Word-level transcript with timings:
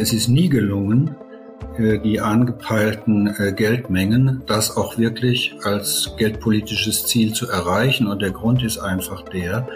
Es 0.00 0.12
ist 0.12 0.28
nie 0.28 0.48
gelungen, 0.48 1.16
äh, 1.76 1.98
die 1.98 2.20
angepeilten 2.20 3.34
äh, 3.36 3.52
Geldmengen, 3.52 4.42
das 4.46 4.76
auch 4.76 4.96
wirklich 4.96 5.56
als 5.64 6.12
geldpolitisches 6.16 7.06
Ziel 7.06 7.32
zu 7.32 7.48
erreichen. 7.48 8.06
Und 8.06 8.22
der 8.22 8.30
Grund 8.30 8.62
ist 8.62 8.78
einfach 8.78 9.22
der, 9.22 9.66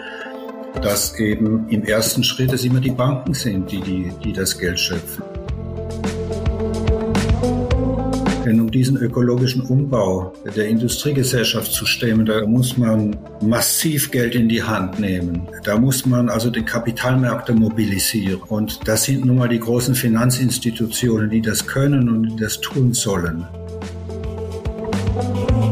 dass 0.81 1.19
eben 1.19 1.67
im 1.67 1.83
ersten 1.83 2.23
Schritt 2.23 2.53
es 2.53 2.63
immer 2.63 2.79
die 2.79 2.91
Banken 2.91 3.33
sind, 3.33 3.69
die, 3.69 3.81
die, 3.81 4.13
die 4.23 4.31
das 4.31 4.57
Geld 4.57 4.79
schöpfen. 4.79 5.32
Denn 8.53 8.61
um 8.61 8.69
diesen 8.69 8.97
ökologischen 8.97 9.63
Umbau 9.63 10.31
der 10.55 10.67
Industriegesellschaft 10.67 11.71
zu 11.71 11.87
stemmen, 11.87 12.23
da 12.23 12.45
muss 12.45 12.77
man 12.77 13.17
massiv 13.41 14.11
Geld 14.11 14.35
in 14.35 14.47
die 14.47 14.61
Hand 14.61 14.99
nehmen. 14.99 15.47
Da 15.63 15.75
muss 15.75 16.05
man 16.05 16.29
also 16.29 16.51
die 16.51 16.61
Kapitalmärkte 16.61 17.53
mobilisieren. 17.53 18.43
Und 18.49 18.87
das 18.87 19.05
sind 19.05 19.25
nun 19.25 19.37
mal 19.39 19.49
die 19.49 19.59
großen 19.59 19.95
Finanzinstitutionen, 19.95 21.31
die 21.31 21.41
das 21.41 21.65
können 21.65 22.07
und 22.07 22.29
die 22.29 22.35
das 22.35 22.61
tun 22.61 22.93
sollen. 22.93 23.47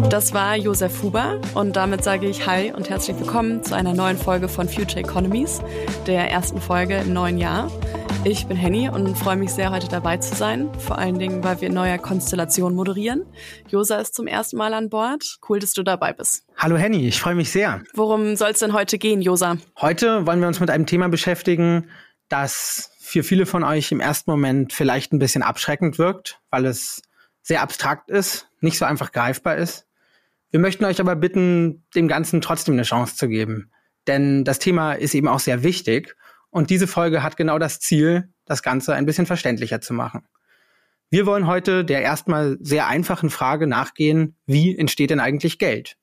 Das 0.09 0.33
war 0.33 0.57
Josef 0.57 1.03
Huber 1.03 1.39
und 1.53 1.75
damit 1.75 2.03
sage 2.03 2.27
ich 2.27 2.47
Hi 2.47 2.73
und 2.73 2.89
herzlich 2.89 3.15
willkommen 3.19 3.63
zu 3.63 3.75
einer 3.75 3.93
neuen 3.93 4.17
Folge 4.17 4.49
von 4.49 4.67
Future 4.67 5.01
Economies, 5.01 5.61
der 6.07 6.31
ersten 6.31 6.59
Folge 6.59 6.97
im 6.97 7.13
neuen 7.13 7.37
Jahr. 7.37 7.69
Ich 8.23 8.45
bin 8.45 8.55
Henny 8.55 8.87
und 8.87 9.17
freue 9.17 9.35
mich 9.35 9.49
sehr, 9.49 9.71
heute 9.71 9.87
dabei 9.87 10.17
zu 10.17 10.35
sein. 10.35 10.69
Vor 10.77 10.99
allen 10.99 11.17
Dingen, 11.17 11.43
weil 11.43 11.59
wir 11.59 11.69
in 11.69 11.73
neuer 11.73 11.97
Konstellation 11.97 12.75
moderieren. 12.75 13.25
Josa 13.67 13.97
ist 13.97 14.13
zum 14.13 14.27
ersten 14.27 14.57
Mal 14.57 14.75
an 14.75 14.89
Bord. 14.89 15.39
Cool, 15.49 15.57
dass 15.57 15.73
du 15.73 15.81
dabei 15.81 16.13
bist. 16.13 16.45
Hallo 16.55 16.77
Henny, 16.77 17.07
ich 17.07 17.19
freue 17.19 17.33
mich 17.33 17.49
sehr. 17.49 17.83
Worum 17.95 18.35
soll 18.35 18.51
es 18.51 18.59
denn 18.59 18.73
heute 18.73 18.99
gehen, 18.99 19.23
Josa? 19.23 19.57
Heute 19.79 20.27
wollen 20.27 20.39
wir 20.39 20.47
uns 20.47 20.59
mit 20.59 20.69
einem 20.69 20.85
Thema 20.85 21.09
beschäftigen, 21.09 21.89
das 22.29 22.91
für 22.99 23.23
viele 23.23 23.47
von 23.47 23.63
euch 23.63 23.91
im 23.91 23.99
ersten 23.99 24.29
Moment 24.29 24.71
vielleicht 24.71 25.13
ein 25.13 25.19
bisschen 25.19 25.41
abschreckend 25.41 25.97
wirkt, 25.97 26.39
weil 26.51 26.67
es 26.67 27.01
sehr 27.41 27.63
abstrakt 27.63 28.11
ist, 28.11 28.47
nicht 28.59 28.77
so 28.77 28.85
einfach 28.85 29.13
greifbar 29.13 29.55
ist. 29.55 29.87
Wir 30.51 30.59
möchten 30.59 30.85
euch 30.85 30.99
aber 30.99 31.15
bitten, 31.15 31.85
dem 31.95 32.07
Ganzen 32.07 32.39
trotzdem 32.41 32.75
eine 32.75 32.83
Chance 32.83 33.15
zu 33.15 33.27
geben. 33.27 33.71
Denn 34.05 34.43
das 34.43 34.59
Thema 34.59 34.93
ist 34.93 35.15
eben 35.15 35.27
auch 35.27 35.39
sehr 35.39 35.63
wichtig. 35.63 36.15
Und 36.51 36.69
diese 36.69 36.87
Folge 36.87 37.23
hat 37.23 37.37
genau 37.37 37.57
das 37.57 37.79
Ziel, 37.79 38.29
das 38.45 38.61
Ganze 38.61 38.93
ein 38.93 39.05
bisschen 39.05 39.25
verständlicher 39.25 39.81
zu 39.81 39.93
machen. 39.93 40.27
Wir 41.09 41.25
wollen 41.25 41.47
heute 41.47 41.83
der 41.83 42.01
erstmal 42.01 42.57
sehr 42.61 42.87
einfachen 42.87 43.29
Frage 43.29 43.67
nachgehen, 43.67 44.37
wie 44.45 44.77
entsteht 44.77 45.09
denn 45.09 45.19
eigentlich 45.19 45.57
Geld? 45.59 45.97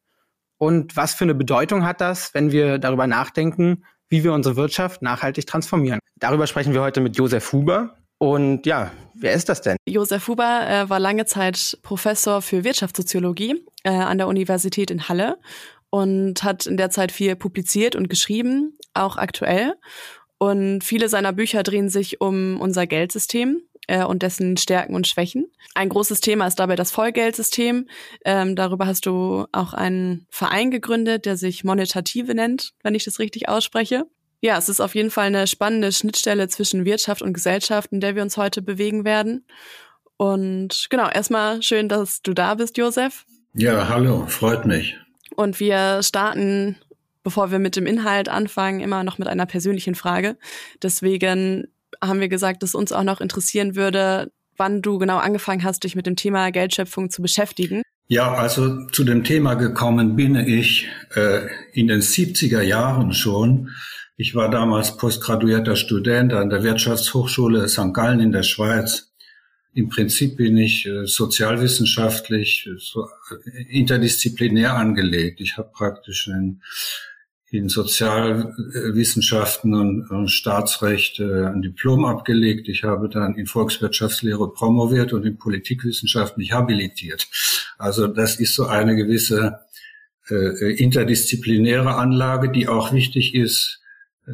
Und 0.59 0.97
was 0.97 1.15
für 1.15 1.25
eine 1.25 1.35
Bedeutung 1.35 1.85
hat 1.85 2.01
das, 2.01 2.35
wenn 2.35 2.51
wir 2.51 2.79
darüber 2.79 3.07
nachdenken, 3.07 3.85
wie 4.09 4.25
wir 4.25 4.33
unsere 4.33 4.57
Wirtschaft 4.57 5.03
nachhaltig 5.03 5.47
transformieren? 5.47 6.01
Darüber 6.17 6.47
sprechen 6.47 6.75
wir 6.75 6.83
heute 6.83 7.01
mit 7.01 7.17
Josef 7.17 7.53
Huber. 7.53 7.97
Und 8.19 8.67
ja, 8.67 8.91
wer 9.15 9.33
ist 9.33 9.49
das 9.49 9.63
denn? 9.63 9.77
Josef 9.89 10.27
Huber 10.27 10.67
äh, 10.69 10.91
war 10.91 10.99
lange 10.99 11.25
Zeit 11.25 11.79
Professor 11.83 12.43
für 12.43 12.65
Wirtschaftssoziologie 12.65 13.65
äh, 13.85 13.91
an 13.91 14.19
der 14.19 14.27
Universität 14.27 14.91
in 14.91 15.09
Halle 15.09 15.39
und 15.91 16.43
hat 16.43 16.67
in 16.67 16.77
der 16.77 16.91
Zeit 16.91 17.13
viel 17.13 17.37
publiziert 17.37 17.95
und 17.95 18.11
geschrieben, 18.11 18.77
auch 18.93 19.17
aktuell. 19.17 19.75
Und 20.39 20.85
viele 20.85 21.09
seiner 21.09 21.33
Bücher 21.33 21.63
drehen 21.63 21.89
sich 21.89 22.21
um 22.21 22.61
unser 22.61 22.87
Geldsystem 22.87 23.63
äh, 23.89 24.05
und 24.05 24.23
dessen 24.23 24.57
Stärken 24.57 24.95
und 24.95 25.09
Schwächen. 25.09 25.51
Ein 25.75 25.89
großes 25.89 26.21
Thema 26.21 26.47
ist 26.47 26.61
dabei 26.61 26.77
das 26.77 26.93
Vollgeldsystem. 26.93 27.89
Ähm, 28.25 28.55
darüber 28.55 28.87
hast 28.87 29.07
du 29.07 29.47
auch 29.51 29.75
einen 29.75 30.27
Verein 30.31 30.71
gegründet, 30.71 31.27
der 31.27 31.37
sich 31.37 31.65
Monetative 31.65 32.35
nennt, 32.35 32.75
wenn 32.83 32.95
ich 32.95 33.05
das 33.05 33.19
richtig 33.19 33.49
ausspreche. 33.49 34.07
Ja, 34.41 34.57
es 34.57 34.69
ist 34.69 34.81
auf 34.81 34.95
jeden 34.95 35.11
Fall 35.11 35.27
eine 35.27 35.49
spannende 35.49 35.91
Schnittstelle 35.91 36.47
zwischen 36.49 36.85
Wirtschaft 36.85 37.23
und 37.23 37.33
Gesellschaft, 37.33 37.91
in 37.93 38.01
der 38.01 38.15
wir 38.15 38.23
uns 38.23 38.37
heute 38.37 38.63
bewegen 38.63 39.05
werden. 39.05 39.45
Und 40.17 40.87
genau, 40.91 41.09
erstmal 41.09 41.63
schön, 41.63 41.89
dass 41.89 42.23
du 42.23 42.35
da 42.35 42.55
bist, 42.55 42.77
Josef. 42.77 43.25
Ja, 43.55 43.89
hallo, 43.89 44.27
freut 44.27 44.67
mich. 44.67 44.97
Und 45.35 45.59
wir 45.59 46.03
starten, 46.03 46.77
bevor 47.29 47.51
wir 47.51 47.59
mit 47.59 47.77
dem 47.77 47.85
Inhalt 47.85 48.31
anfangen, 48.31 48.81
immer 48.81 49.05
noch 49.05 49.19
mit 49.19 49.29
einer 49.29 49.45
persönlichen 49.45 49.95
Frage. 49.95 50.39
Deswegen 50.83 51.69
haben 52.03 52.21
wir 52.21 52.29
gesagt, 52.31 52.63
dass 52.63 52.75
uns 52.75 52.91
auch 52.91 53.03
noch 53.03 53.21
interessieren 53.21 53.77
würde, 53.77 54.33
wann 54.57 54.81
du 54.81 54.97
genau 54.97 55.19
angefangen 55.19 55.63
hast, 55.63 55.85
dich 55.85 55.95
mit 55.95 56.07
dem 56.07 56.17
Thema 56.17 56.51
Geldschöpfung 56.51 57.11
zu 57.11 57.21
beschäftigen. 57.21 57.83
Ja, 58.07 58.33
also 58.33 58.87
zu 58.87 59.05
dem 59.05 59.25
Thema 59.25 59.57
gekommen 59.57 60.17
bin 60.17 60.37
ich 60.37 60.89
äh, 61.15 61.49
in 61.75 61.89
den 61.89 62.01
70er 62.01 62.63
Jahren 62.63 63.13
schon, 63.13 63.73
ich 64.17 64.35
war 64.35 64.51
damals 64.51 64.97
postgraduierter 64.97 65.77
Student 65.77 66.33
an 66.33 66.49
der 66.49 66.63
Wirtschaftshochschule 66.63 67.69
St. 67.69 67.93
Gallen 67.93 68.21
in 68.21 68.33
der 68.33 68.43
Schweiz. 68.43 69.13
Im 69.75 69.91
Prinzip 69.91 70.39
bin 70.39 70.57
ich 70.57 70.87
äh, 70.87 71.05
sozialwissenschaftlich 71.05 72.71
so 72.79 73.07
äh, 73.31 73.63
interdisziplinär 73.69 74.75
angelegt. 74.75 75.43
Ich 75.43 75.57
habe 75.57 75.71
praktisch 75.73 76.27
in, 76.27 76.63
in 77.51 77.71
Sozialwissenschaften 77.71 79.73
und, 79.75 80.11
und 80.11 80.29
Staatsrecht 80.29 81.19
äh, 81.19 81.47
ein 81.47 81.63
Diplom 81.63 82.05
abgelegt. 82.05 82.69
Ich 82.69 82.85
habe 82.85 83.09
dann 83.09 83.37
in 83.37 83.47
Volkswirtschaftslehre 83.47 84.53
promoviert 84.53 85.15
und 85.15 85.25
in 85.25 85.39
Politikwissenschaften 85.39 86.43
mich 86.43 86.53
habilitiert. 86.53 87.27
Also 87.79 88.07
das 88.07 88.39
ist 88.39 88.55
so 88.55 88.67
eine 88.67 88.97
gewisse 88.97 89.61
äh, 90.29 90.75
interdisziplinäre 90.77 91.95
Anlage, 91.95 92.51
die 92.51 92.69
auch 92.69 92.93
wichtig 92.93 93.35
ist 93.35 93.81
äh, 94.27 94.33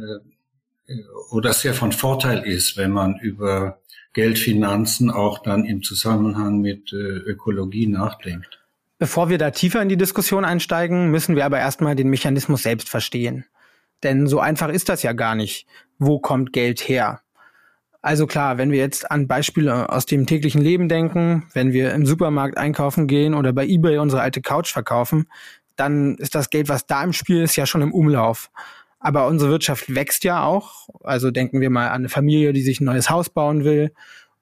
oder 1.31 1.53
sehr 1.53 1.75
von 1.75 1.93
Vorteil 1.93 2.43
ist, 2.43 2.77
wenn 2.77 2.91
man 2.91 3.19
über 3.21 3.81
Geldfinanzen 4.13 5.11
auch 5.11 5.43
dann 5.43 5.65
im 5.65 5.83
Zusammenhang 5.83 6.61
mit 6.61 6.93
äh, 6.93 6.97
Ökologie 6.97 7.87
nachdenkt. 7.87 8.61
Bevor 8.99 9.28
wir 9.28 9.38
da 9.38 9.50
tiefer 9.50 9.82
in 9.82 9.88
die 9.88 9.97
Diskussion 9.97 10.44
einsteigen, 10.44 11.10
müssen 11.10 11.37
wir 11.37 11.44
aber 11.44 11.59
erstmal 11.59 11.97
den 11.97 12.10
Mechanismus 12.10 12.62
selbst 12.62 12.88
verstehen. 12.88 13.44
Denn 14.03 14.27
so 14.27 14.38
einfach 14.38 14.69
ist 14.69 14.88
das 14.88 15.03
ja 15.03 15.12
gar 15.12 15.34
nicht. 15.34 15.66
Wo 15.99 16.19
kommt 16.19 16.53
Geld 16.53 16.88
her? 16.88 17.21
Also 18.03 18.27
klar, 18.27 18.59
wenn 18.59 18.71
wir 18.71 18.78
jetzt 18.78 19.10
an 19.10 19.27
Beispiele 19.27 19.88
aus 19.88 20.04
dem 20.04 20.27
täglichen 20.27 20.60
Leben 20.60 20.91
denken, 20.91 21.49
wenn 21.54 21.72
wir 21.72 21.94
im 21.94 22.04
Supermarkt 22.04 22.59
einkaufen 22.59 23.06
gehen 23.06 23.34
oder 23.34 23.54
bei 23.54 23.66
eBay 23.66 23.97
unsere 23.97 24.21
alte 24.21 24.43
Couch 24.43 24.71
verkaufen, 24.71 25.27
dann 25.75 26.16
ist 26.16 26.34
das 26.34 26.50
Geld, 26.50 26.69
was 26.69 26.87
da 26.87 27.03
im 27.03 27.15
Spiel 27.15 27.43
ist, 27.43 27.56
ja 27.56 27.65
schon 27.65 27.83
im 27.83 27.93
Umlauf. 27.93 28.50
Aber 29.00 29.27
unsere 29.27 29.50
Wirtschaft 29.50 29.94
wächst 29.94 30.22
ja 30.22 30.44
auch. 30.44 30.88
Also 31.03 31.31
denken 31.31 31.60
wir 31.60 31.71
mal 31.71 31.88
an 31.88 32.03
eine 32.03 32.09
Familie, 32.10 32.53
die 32.53 32.62
sich 32.62 32.81
ein 32.81 32.84
neues 32.84 33.10
Haus 33.10 33.31
bauen 33.31 33.65
will 33.65 33.93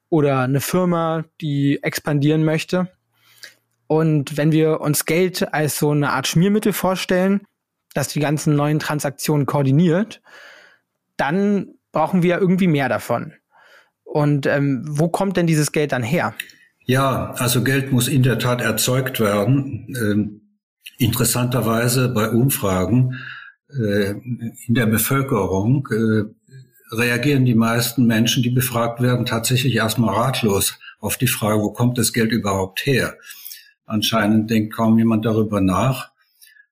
oder 0.09 0.41
eine 0.41 0.61
Firma, 0.61 1.25
die 1.41 1.83
expandieren 1.83 2.45
möchte. 2.45 2.89
Und 3.93 4.39
wenn 4.39 4.53
wir 4.53 4.81
uns 4.81 5.05
Geld 5.05 5.53
als 5.53 5.79
so 5.79 5.91
eine 5.91 6.13
Art 6.13 6.27
Schmiermittel 6.27 6.73
vorstellen, 6.73 7.43
das 7.93 8.09
die 8.09 8.21
ganzen 8.21 8.57
neuen 8.57 8.79
Transaktionen 8.79 9.45
koordiniert, 9.45 10.23
dann 11.19 11.75
brauchen 11.93 12.23
wir 12.23 12.39
irgendwie 12.39 12.69
mehr 12.69 12.89
davon. 12.89 13.35
Und 14.03 14.47
ähm, 14.47 14.83
wo 14.89 15.09
kommt 15.09 15.37
denn 15.37 15.47
dieses 15.47 15.73
Geld 15.73 15.93
dann 15.93 16.03
her? 16.03 16.33
Ja, 16.87 17.33
also 17.33 17.63
Geld 17.63 17.93
muss 17.93 18.09
in 18.09 18.23
der 18.23 18.39
Tat 18.39 18.63
erzeugt 18.63 19.21
werden. 19.21 19.95
Ähm, 20.03 20.41
interessanterweise 20.97 22.09
bei 22.09 22.31
Umfragen 22.31 23.19
äh, 23.79 24.13
in 24.13 24.75
der 24.75 24.87
Bevölkerung 24.87 25.87
äh, 25.91 26.97
reagieren 26.97 27.45
die 27.45 27.55
meisten 27.55 28.07
Menschen, 28.07 28.43
die 28.43 28.53
befragt 28.53 29.03
werden, 29.03 29.27
tatsächlich 29.27 29.75
erstmal 29.75 30.15
ratlos 30.15 30.79
auf 30.99 31.19
die 31.19 31.27
Frage, 31.27 31.61
wo 31.61 31.75
kommt 31.75 31.99
das 31.99 32.15
Geld 32.15 32.33
überhaupt 32.33 32.87
her? 32.87 33.19
Anscheinend 33.87 34.51
denkt 34.51 34.75
kaum 34.75 34.99
jemand 34.99 35.25
darüber 35.25 35.61
nach. 35.61 36.13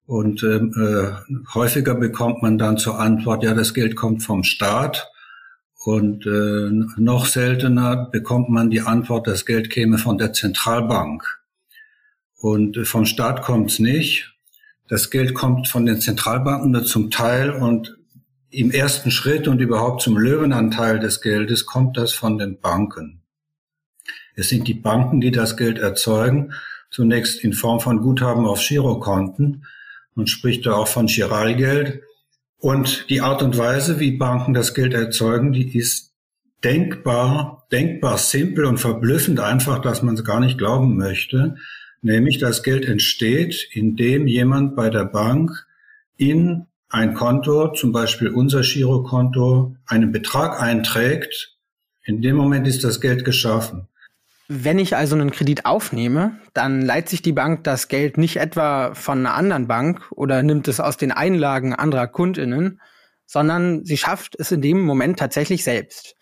Und 0.05 0.43
ähm, 0.43 0.73
äh, 0.75 1.33
häufiger 1.53 1.95
bekommt 1.95 2.41
man 2.41 2.57
dann 2.57 2.77
zur 2.77 2.99
Antwort, 2.99 3.43
ja, 3.43 3.53
das 3.53 3.73
Geld 3.73 3.95
kommt 3.95 4.23
vom 4.23 4.43
Staat. 4.43 5.09
Und 5.83 6.25
äh, 6.25 6.69
noch 6.97 7.25
seltener 7.25 8.09
bekommt 8.11 8.49
man 8.49 8.69
die 8.69 8.81
Antwort, 8.81 9.25
das 9.27 9.45
Geld 9.45 9.69
käme 9.69 9.97
von 9.97 10.17
der 10.17 10.33
Zentralbank. 10.33 11.23
Und 12.37 12.77
äh, 12.77 12.85
vom 12.85 13.05
Staat 13.05 13.41
kommt 13.41 13.71
es 13.71 13.79
nicht. 13.79 14.35
Das 14.87 15.09
Geld 15.09 15.33
kommt 15.33 15.67
von 15.67 15.85
den 15.85 16.01
Zentralbanken 16.01 16.71
nur 16.71 16.83
zum 16.83 17.09
Teil 17.09 17.51
und 17.51 17.97
im 18.49 18.71
ersten 18.71 19.11
Schritt 19.11 19.47
und 19.47 19.61
überhaupt 19.61 20.01
zum 20.01 20.17
Löwenanteil 20.17 20.99
des 20.99 21.21
Geldes 21.21 21.65
kommt 21.65 21.95
das 21.95 22.11
von 22.11 22.37
den 22.37 22.59
Banken. 22.59 23.21
Es 24.35 24.49
sind 24.49 24.67
die 24.67 24.73
Banken, 24.73 25.21
die 25.21 25.31
das 25.31 25.55
Geld 25.55 25.79
erzeugen, 25.79 26.53
zunächst 26.91 27.43
in 27.43 27.53
Form 27.53 27.79
von 27.79 28.01
Guthaben 28.01 28.45
auf 28.45 28.61
Girokonten. 28.65 29.65
Man 30.13 30.27
spricht 30.27 30.65
da 30.65 30.73
auch 30.73 30.87
von 30.87 31.07
Giralgeld. 31.07 32.03
Und 32.57 33.09
die 33.09 33.21
Art 33.21 33.41
und 33.41 33.57
Weise, 33.57 33.99
wie 33.99 34.11
Banken 34.11 34.53
das 34.53 34.75
Geld 34.75 34.93
erzeugen, 34.93 35.51
die 35.51 35.75
ist 35.75 36.11
denkbar, 36.63 37.65
denkbar 37.71 38.19
simpel 38.19 38.65
und 38.65 38.77
verblüffend 38.77 39.39
einfach, 39.39 39.79
dass 39.79 40.03
man 40.03 40.13
es 40.13 40.23
gar 40.23 40.39
nicht 40.39 40.59
glauben 40.59 40.95
möchte. 40.95 41.55
Nämlich 42.03 42.37
das 42.37 42.61
Geld 42.61 42.85
entsteht, 42.85 43.67
indem 43.71 44.27
jemand 44.27 44.75
bei 44.75 44.89
der 44.89 45.05
Bank 45.05 45.65
in 46.17 46.67
ein 46.89 47.13
Konto, 47.13 47.71
zum 47.73 47.91
Beispiel 47.91 48.27
unser 48.29 48.61
Girokonto, 48.61 49.75
einen 49.85 50.11
Betrag 50.11 50.61
einträgt, 50.61 51.57
In 52.03 52.21
dem 52.21 52.35
Moment 52.35 52.67
ist 52.67 52.83
das 52.83 52.99
Geld 52.99 53.23
geschaffen. 53.25 53.87
Wenn 54.53 54.79
ich 54.79 54.97
also 54.97 55.15
einen 55.15 55.31
Kredit 55.31 55.65
aufnehme, 55.65 56.37
dann 56.53 56.81
leiht 56.81 57.07
sich 57.07 57.21
die 57.21 57.31
Bank 57.31 57.63
das 57.63 57.87
Geld 57.87 58.17
nicht 58.17 58.35
etwa 58.35 58.93
von 58.93 59.19
einer 59.19 59.33
anderen 59.33 59.67
Bank 59.67 60.11
oder 60.11 60.43
nimmt 60.43 60.67
es 60.67 60.81
aus 60.81 60.97
den 60.97 61.13
Einlagen 61.13 61.73
anderer 61.73 62.07
Kundinnen, 62.07 62.81
sondern 63.25 63.85
sie 63.85 63.95
schafft 63.95 64.37
es 64.37 64.51
in 64.51 64.61
dem 64.61 64.81
Moment 64.81 65.17
tatsächlich 65.17 65.63
selbst. 65.63 66.17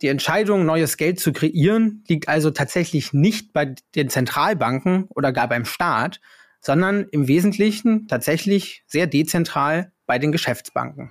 Die 0.00 0.08
Entscheidung, 0.08 0.64
neues 0.64 0.96
Geld 0.96 1.20
zu 1.20 1.34
kreieren, 1.34 2.02
liegt 2.08 2.26
also 2.26 2.50
tatsächlich 2.50 3.12
nicht 3.12 3.52
bei 3.52 3.74
den 3.94 4.08
Zentralbanken 4.08 5.04
oder 5.10 5.30
gar 5.30 5.50
beim 5.50 5.66
Staat, 5.66 6.22
sondern 6.62 7.04
im 7.10 7.28
Wesentlichen 7.28 8.08
tatsächlich 8.08 8.82
sehr 8.86 9.06
dezentral 9.06 9.92
bei 10.06 10.18
den 10.18 10.32
Geschäftsbanken. 10.32 11.10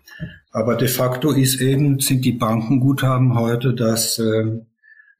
Aber 0.51 0.75
de 0.75 0.87
facto 0.87 1.33
ist 1.33 1.61
eben, 1.61 1.99
sind 1.99 2.25
die 2.25 2.31
Bankenguthaben 2.31 3.35
heute 3.35 3.75
das, 3.75 4.17
äh, 4.17 4.61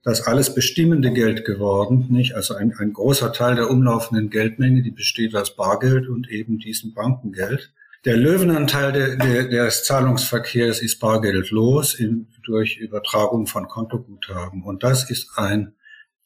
das 0.04 0.22
alles 0.22 0.54
bestimmende 0.54 1.12
Geld 1.12 1.46
geworden, 1.46 2.08
nicht? 2.10 2.36
Also 2.36 2.56
ein, 2.56 2.74
ein 2.78 2.92
großer 2.92 3.32
Teil 3.32 3.56
der 3.56 3.70
umlaufenden 3.70 4.30
Geldmenge, 4.30 4.82
die 4.82 4.92
besteht 4.92 5.34
aus 5.36 5.56
Bargeld 5.56 6.10
und 6.10 6.30
eben 6.30 6.60
diesem 6.60 6.94
Bankengeld. 6.94 7.72
Der 8.04 8.18
Löwenanteil 8.18 8.92
de, 8.92 9.18
de, 9.18 9.50
des 9.50 9.86
Zahlungsverkehrs 9.86 10.82
ist 10.82 11.00
bargeldlos 11.00 11.94
in, 11.94 12.28
durch 12.44 12.76
Übertragung 12.76 13.48
von 13.48 13.70
Kontoguthaben. 13.70 14.62
Und 14.64 14.84
das 14.84 15.10
ist 15.10 15.38
ein, 15.38 15.74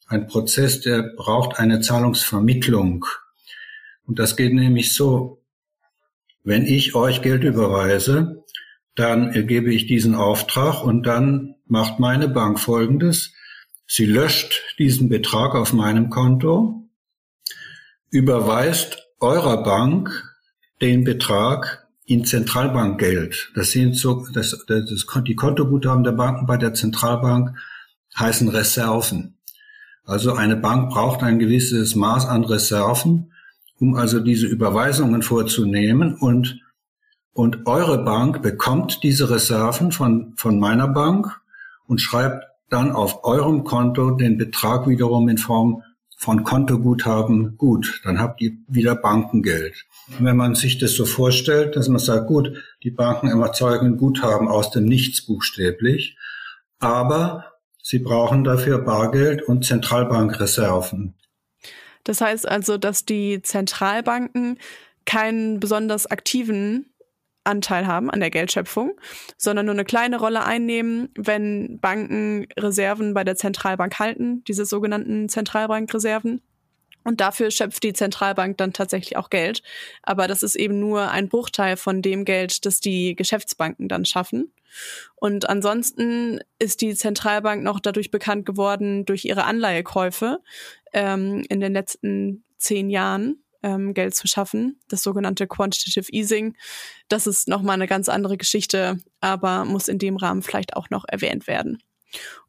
ein 0.08 0.26
Prozess, 0.26 0.80
der 0.80 1.02
braucht 1.02 1.60
eine 1.60 1.80
Zahlungsvermittlung. 1.80 3.04
Und 4.06 4.18
das 4.18 4.36
geht 4.36 4.54
nämlich 4.54 4.92
so, 4.92 5.40
wenn 6.42 6.66
ich 6.66 6.96
euch 6.96 7.22
Geld 7.22 7.44
überweise, 7.44 8.42
dann 8.96 9.46
gebe 9.46 9.72
ich 9.72 9.86
diesen 9.86 10.16
Auftrag 10.16 10.82
und 10.82 11.04
dann 11.04 11.54
macht 11.66 12.00
meine 12.00 12.26
Bank 12.26 12.58
Folgendes. 12.58 13.34
Sie 13.88 14.04
löscht 14.04 14.62
diesen 14.78 15.08
Betrag 15.08 15.54
auf 15.54 15.72
meinem 15.72 16.10
Konto, 16.10 16.88
überweist 18.10 19.08
eurer 19.18 19.62
Bank 19.64 20.36
den 20.80 21.04
Betrag 21.04 21.88
in 22.04 22.24
Zentralbankgeld. 22.24 23.50
Das 23.54 23.70
sind 23.70 23.96
so, 23.96 24.26
das, 24.32 24.64
das, 24.66 25.06
die 25.26 25.34
Kontoguthaben 25.34 26.04
der 26.04 26.12
Banken 26.12 26.46
bei 26.46 26.58
der 26.58 26.74
Zentralbank 26.74 27.56
heißen 28.16 28.48
Reserven. 28.48 29.38
Also 30.04 30.34
eine 30.34 30.56
Bank 30.56 30.90
braucht 30.90 31.22
ein 31.22 31.38
gewisses 31.38 31.94
Maß 31.94 32.26
an 32.26 32.44
Reserven, 32.44 33.32
um 33.80 33.94
also 33.94 34.20
diese 34.20 34.46
Überweisungen 34.46 35.22
vorzunehmen 35.22 36.14
und 36.14 36.60
und 37.38 37.68
eure 37.68 38.02
Bank 38.02 38.42
bekommt 38.42 39.04
diese 39.04 39.30
Reserven 39.30 39.92
von, 39.92 40.32
von 40.34 40.58
meiner 40.58 40.88
Bank 40.88 41.40
und 41.86 42.00
schreibt 42.00 42.47
dann 42.68 42.92
auf 42.92 43.24
eurem 43.24 43.64
Konto 43.64 44.10
den 44.12 44.38
Betrag 44.38 44.86
wiederum 44.86 45.28
in 45.28 45.38
Form 45.38 45.82
von 46.16 46.42
Kontoguthaben 46.42 47.56
gut. 47.56 48.00
Dann 48.04 48.18
habt 48.18 48.40
ihr 48.40 48.52
wieder 48.66 48.96
Bankengeld. 48.96 49.86
Wenn 50.18 50.36
man 50.36 50.56
sich 50.56 50.78
das 50.78 50.94
so 50.94 51.04
vorstellt, 51.04 51.76
dass 51.76 51.88
man 51.88 52.00
sagt, 52.00 52.26
gut, 52.26 52.52
die 52.82 52.90
Banken 52.90 53.28
erzeugen 53.28 53.96
Guthaben 53.96 54.48
aus 54.48 54.70
dem 54.70 54.84
Nichts 54.84 55.24
buchstäblich, 55.24 56.16
aber 56.80 57.44
sie 57.82 58.00
brauchen 58.00 58.42
dafür 58.42 58.78
Bargeld 58.78 59.42
und 59.42 59.64
Zentralbankreserven. 59.64 61.14
Das 62.02 62.20
heißt 62.20 62.48
also, 62.48 62.78
dass 62.78 63.04
die 63.04 63.42
Zentralbanken 63.42 64.58
keinen 65.04 65.60
besonders 65.60 66.06
aktiven 66.06 66.86
Anteil 67.44 67.86
haben 67.86 68.10
an 68.10 68.20
der 68.20 68.30
Geldschöpfung, 68.30 68.98
sondern 69.36 69.66
nur 69.66 69.74
eine 69.74 69.84
kleine 69.84 70.18
Rolle 70.18 70.44
einnehmen, 70.44 71.08
wenn 71.16 71.78
Banken 71.80 72.46
Reserven 72.58 73.14
bei 73.14 73.24
der 73.24 73.36
Zentralbank 73.36 73.98
halten, 73.98 74.44
diese 74.44 74.64
sogenannten 74.64 75.28
Zentralbankreserven. 75.28 76.42
Und 77.04 77.22
dafür 77.22 77.50
schöpft 77.50 77.84
die 77.84 77.94
Zentralbank 77.94 78.58
dann 78.58 78.74
tatsächlich 78.74 79.16
auch 79.16 79.30
Geld. 79.30 79.62
Aber 80.02 80.28
das 80.28 80.42
ist 80.42 80.56
eben 80.56 80.78
nur 80.78 81.10
ein 81.10 81.30
Bruchteil 81.30 81.78
von 81.78 82.02
dem 82.02 82.26
Geld, 82.26 82.66
das 82.66 82.80
die 82.80 83.16
Geschäftsbanken 83.16 83.88
dann 83.88 84.04
schaffen. 84.04 84.52
Und 85.14 85.48
ansonsten 85.48 86.40
ist 86.58 86.82
die 86.82 86.94
Zentralbank 86.94 87.62
noch 87.62 87.80
dadurch 87.80 88.10
bekannt 88.10 88.44
geworden 88.44 89.06
durch 89.06 89.24
ihre 89.24 89.44
Anleihekäufe 89.44 90.40
ähm, 90.92 91.44
in 91.48 91.60
den 91.60 91.72
letzten 91.72 92.44
zehn 92.58 92.90
Jahren 92.90 93.42
ähm, 93.62 93.94
Geld 93.94 94.14
zu 94.14 94.28
schaffen, 94.28 94.80
das 94.88 95.02
sogenannte 95.02 95.46
Quantitative 95.46 96.10
Easing. 96.12 96.56
Das 97.08 97.26
ist 97.26 97.48
nochmal 97.48 97.74
eine 97.74 97.86
ganz 97.86 98.08
andere 98.08 98.36
Geschichte, 98.36 98.98
aber 99.20 99.64
muss 99.64 99.88
in 99.88 99.98
dem 99.98 100.16
Rahmen 100.16 100.42
vielleicht 100.42 100.76
auch 100.76 100.90
noch 100.90 101.04
erwähnt 101.08 101.46
werden. 101.46 101.82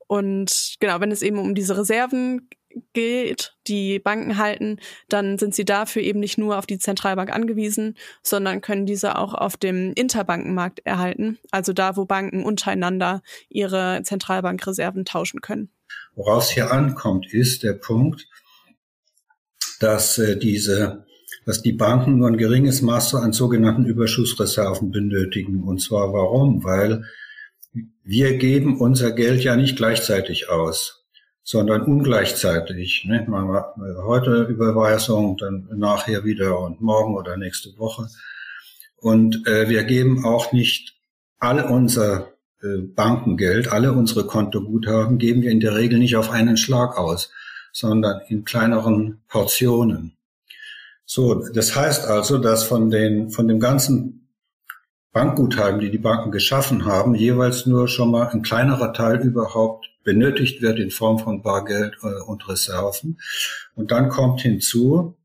Und 0.08 0.76
genau, 0.80 1.00
wenn 1.00 1.12
es 1.12 1.22
eben 1.22 1.38
um 1.38 1.54
diese 1.54 1.78
Reserven 1.78 2.50
geht, 2.94 3.56
die 3.68 4.00
Banken 4.00 4.38
halten, 4.38 4.80
dann 5.08 5.38
sind 5.38 5.56
sie 5.56 5.66
dafür 5.66 6.02
eben 6.02 6.20
nicht 6.20 6.38
nur 6.38 6.58
auf 6.58 6.66
die 6.66 6.80
Zentralbank 6.80 7.32
angewiesen, 7.32 7.96
sondern 8.22 8.62
können 8.62 8.86
diese 8.86 9.18
auch 9.18 9.34
auf 9.34 9.58
dem 9.58 9.94
Interbankenmarkt 9.94 10.80
erhalten, 10.86 11.40
also 11.52 11.74
da, 11.74 11.96
wo 11.96 12.06
Banken 12.06 12.44
untereinander 12.44 13.22
ihre 13.50 14.02
Zentralbankreserven 14.04 15.06
tauschen 15.06 15.42
können. 15.42 15.72
Woraus 16.16 16.52
hier 16.52 16.72
ankommt, 16.72 17.32
ist 17.34 17.64
der 17.64 17.74
Punkt, 17.74 18.28
dass 19.80 20.18
äh, 20.18 20.38
diese 20.38 21.06
dass 21.46 21.64
die 21.64 21.74
Banken 21.74 22.18
nur 22.18 22.28
ein 22.28 22.38
geringes 22.38 22.84
Maß 22.84 23.16
an 23.16 23.34
sogenannten 23.34 23.86
Überschussreserven 23.86 24.92
benötigen. 24.92 25.64
Und 25.64 25.82
zwar 25.82 26.14
warum? 26.14 26.64
Weil 26.64 27.06
wir 28.04 28.38
geben 28.38 28.80
unser 28.80 29.12
Geld 29.14 29.44
ja 29.44 29.56
nicht 29.56 29.76
gleichzeitig 29.76 30.50
aus, 30.50 31.08
sondern 31.44 31.82
ungleichzeitig. 31.82 33.06
Ne? 33.06 33.26
Heute 34.04 34.44
Überweisung, 34.44 35.38
dann 35.38 35.68
nachher 35.76 36.24
wieder 36.24 36.60
und 36.60 36.82
morgen 36.82 37.16
oder 37.16 37.36
nächste 37.36 37.78
Woche. 37.80 38.08
Und 38.98 39.48
äh, 39.48 39.70
wir 39.70 39.84
geben 39.86 40.26
auch 40.26 40.52
nicht 40.52 41.00
all 41.40 41.64
unser 41.64 42.34
äh, 42.62 42.78
Bankengeld, 42.78 43.72
alle 43.72 43.94
unsere 43.94 44.28
Kontoguthaben 44.28 45.18
geben 45.18 45.42
wir 45.42 45.52
in 45.52 45.62
der 45.62 45.76
Regel 45.76 45.98
nicht 46.00 46.16
auf 46.16 46.30
einen 46.30 46.58
Schlag 46.58 46.98
aus, 46.98 47.32
sondern 47.72 48.22
in 48.28 48.46
kleineren 48.46 49.22
Portionen. 49.28 50.18
So, 51.06 51.36
das 51.50 51.76
heißt 51.76 52.06
also, 52.06 52.38
dass 52.38 52.64
von 52.64 52.90
den, 52.90 53.32
von 53.32 53.48
dem 53.48 53.60
ganzen 53.60 54.28
Bankguthaben, 55.12 55.80
die 55.80 55.90
die 55.90 55.98
Banken 55.98 56.32
geschaffen 56.32 56.86
haben, 56.86 57.16
jeweils 57.16 57.66
nur 57.66 57.88
schon 57.88 58.12
mal 58.12 58.28
ein 58.28 58.44
kleinerer 58.44 58.94
Teil 58.94 59.20
überhaupt 59.22 59.90
benötigt 60.04 60.62
wird 60.62 60.80
in 60.80 60.92
Form 60.92 61.20
von 61.20 61.42
Bargeld 61.42 61.98
äh, 62.04 62.22
und 62.28 62.48
Reserven. 62.48 63.20
Und 63.76 63.92
dann 63.92 64.10
kommt 64.10 64.42
hinzu, 64.42 65.18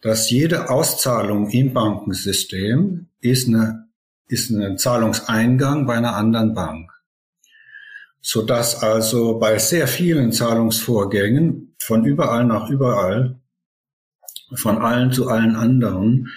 dass 0.00 0.30
jede 0.30 0.68
Auszahlung 0.68 1.48
im 1.50 1.72
Bankensystem 1.72 3.06
ist, 3.20 3.48
eine, 3.48 3.88
ist 4.26 4.50
ein 4.50 4.78
Zahlungseingang 4.78 5.86
bei 5.86 5.94
einer 5.94 6.16
anderen 6.16 6.54
Bank 6.54 6.93
so 8.26 8.40
dass 8.40 8.82
also 8.82 9.38
bei 9.38 9.58
sehr 9.58 9.86
vielen 9.86 10.32
Zahlungsvorgängen 10.32 11.76
von 11.78 12.06
überall 12.06 12.46
nach 12.46 12.70
überall, 12.70 13.38
von 14.54 14.78
allen 14.78 15.12
zu 15.12 15.28
allen 15.28 15.54
anderen, 15.54 16.30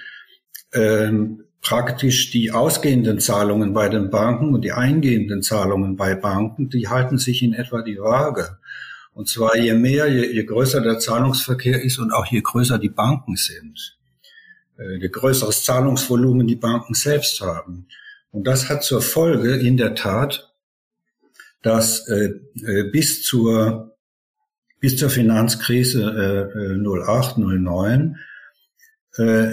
ähm, 0.73 1.45
praktisch 1.61 2.29
die 2.29 2.51
ausgehenden 2.51 3.21
Zahlungen 3.21 3.73
bei 3.73 3.87
den 3.87 4.09
Banken 4.09 4.53
und 4.53 4.63
die 4.63 4.73
eingehenden 4.73 5.41
Zahlungen 5.41 5.95
bei 5.95 6.13
Banken, 6.13 6.69
die 6.69 6.89
halten 6.89 7.19
sich 7.19 7.41
in 7.41 7.53
etwa 7.53 7.81
die 7.81 7.97
Waage. 7.97 8.57
Und 9.13 9.29
zwar 9.29 9.55
je 9.55 9.73
mehr, 9.73 10.11
je, 10.11 10.25
je 10.29 10.43
größer 10.43 10.81
der 10.81 10.99
Zahlungsverkehr 10.99 11.81
ist 11.81 11.99
und 11.99 12.11
auch 12.11 12.25
je 12.25 12.41
größer 12.41 12.79
die 12.79 12.89
Banken 12.89 13.37
sind, 13.37 13.97
äh, 14.77 14.97
je 14.97 15.07
größeres 15.07 15.63
Zahlungsvolumen 15.63 16.47
die 16.47 16.57
Banken 16.57 16.95
selbst 16.95 17.39
haben. 17.39 17.87
Und 18.29 18.45
das 18.45 18.67
hat 18.67 18.83
zur 18.83 19.01
Folge 19.01 19.55
in 19.55 19.77
der 19.77 19.95
Tat, 19.95 20.53
dass 21.67 22.07
äh, 22.07 22.31
äh, 22.65 22.89
bis 22.91 23.23
zur 23.23 23.93
bis 24.79 24.95
zur 24.95 25.09
Finanzkrise 25.09 26.53
äh, 26.55 26.77
08, 26.77 27.37
äh, 27.37 27.41
09, 27.41 28.15
äh, 29.17 29.47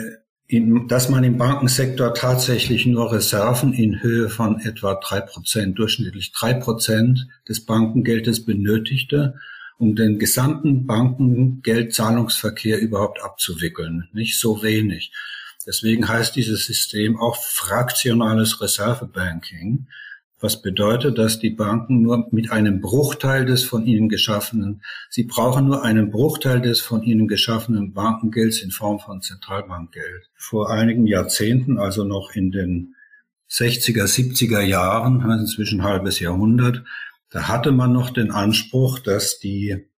in, 0.47 0.87
dass 0.87 1.09
man 1.09 1.25
im 1.25 1.39
Bankensektor 1.39 2.15
tatsächlich 2.15 2.87
nur 2.87 3.11
Reserven 3.11 3.73
in 3.73 4.01
Höhe 4.01 4.29
von 4.29 4.61
etwa 4.61 4.95
drei 4.95 5.23
Prozent, 5.23 5.77
durchschnittlich 5.79 6.31
drei 6.33 6.55
Prozent 6.55 7.27
des 7.49 7.65
Bankengeldes 7.65 8.45
benötigte, 8.45 9.35
um 9.79 9.97
den 9.97 10.21
gesamten 10.21 10.87
Bankengeldzahlungsverkehr 10.87 12.79
überhaupt 12.79 13.25
abzuwickeln. 13.25 14.09
Nicht 14.13 14.39
so 14.39 14.63
wenig. 14.63 15.11
Deswegen 15.67 16.07
heißt 16.07 16.37
dieses 16.37 16.67
System 16.67 17.19
auch 17.19 17.43
fraktionales 17.43 18.61
Reservebanking 18.61 19.89
was 20.41 20.61
bedeutet, 20.61 21.17
dass 21.19 21.39
die 21.39 21.51
Banken 21.51 22.03
nur 22.03 22.29
mit 22.31 22.51
einem 22.51 22.81
Bruchteil 22.81 23.47
des 23.47 23.65
von 23.65 23.87
ihnen 23.87 24.09
geschaffenen, 24.09 24.83
sie 25.09 25.25
brauchen 25.25 25.67
nur 25.67 25.85
einen 25.85 26.11
Bruchteil 26.11 26.61
des 26.61 26.81
von 26.81 27.03
ihnen 27.03 27.29
geschaffenen 27.29 27.93
Bankengelds 27.93 28.61
in 28.61 28.71
Form 28.71 28.99
von 28.99 29.23
Zentralbankgeld. 29.23 30.31
Vor 30.37 30.71
einigen 30.71 31.07
Jahrzehnten, 31.07 31.79
also 31.79 32.05
noch 32.05 32.33
in 32.35 32.51
den 32.51 32.95
60er, 33.51 34.05
70er 34.05 34.61
Jahren, 34.61 35.29
inzwischen 35.31 35.81
ein 35.81 35.87
halbes 35.87 36.21
Jahrhundert, 36.21 36.85
Da 37.31 37.49
hatte 37.49 37.73
man 37.73 37.93
noch 37.93 38.11
den 38.11 38.31
Anspruch, 38.31 39.01
dass 39.01 39.41
die, 39.41 39.89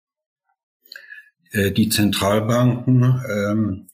äh, 1.50 1.70
die 1.70 1.90
Zentralbanken 1.90 3.20
ähm, 3.30 3.88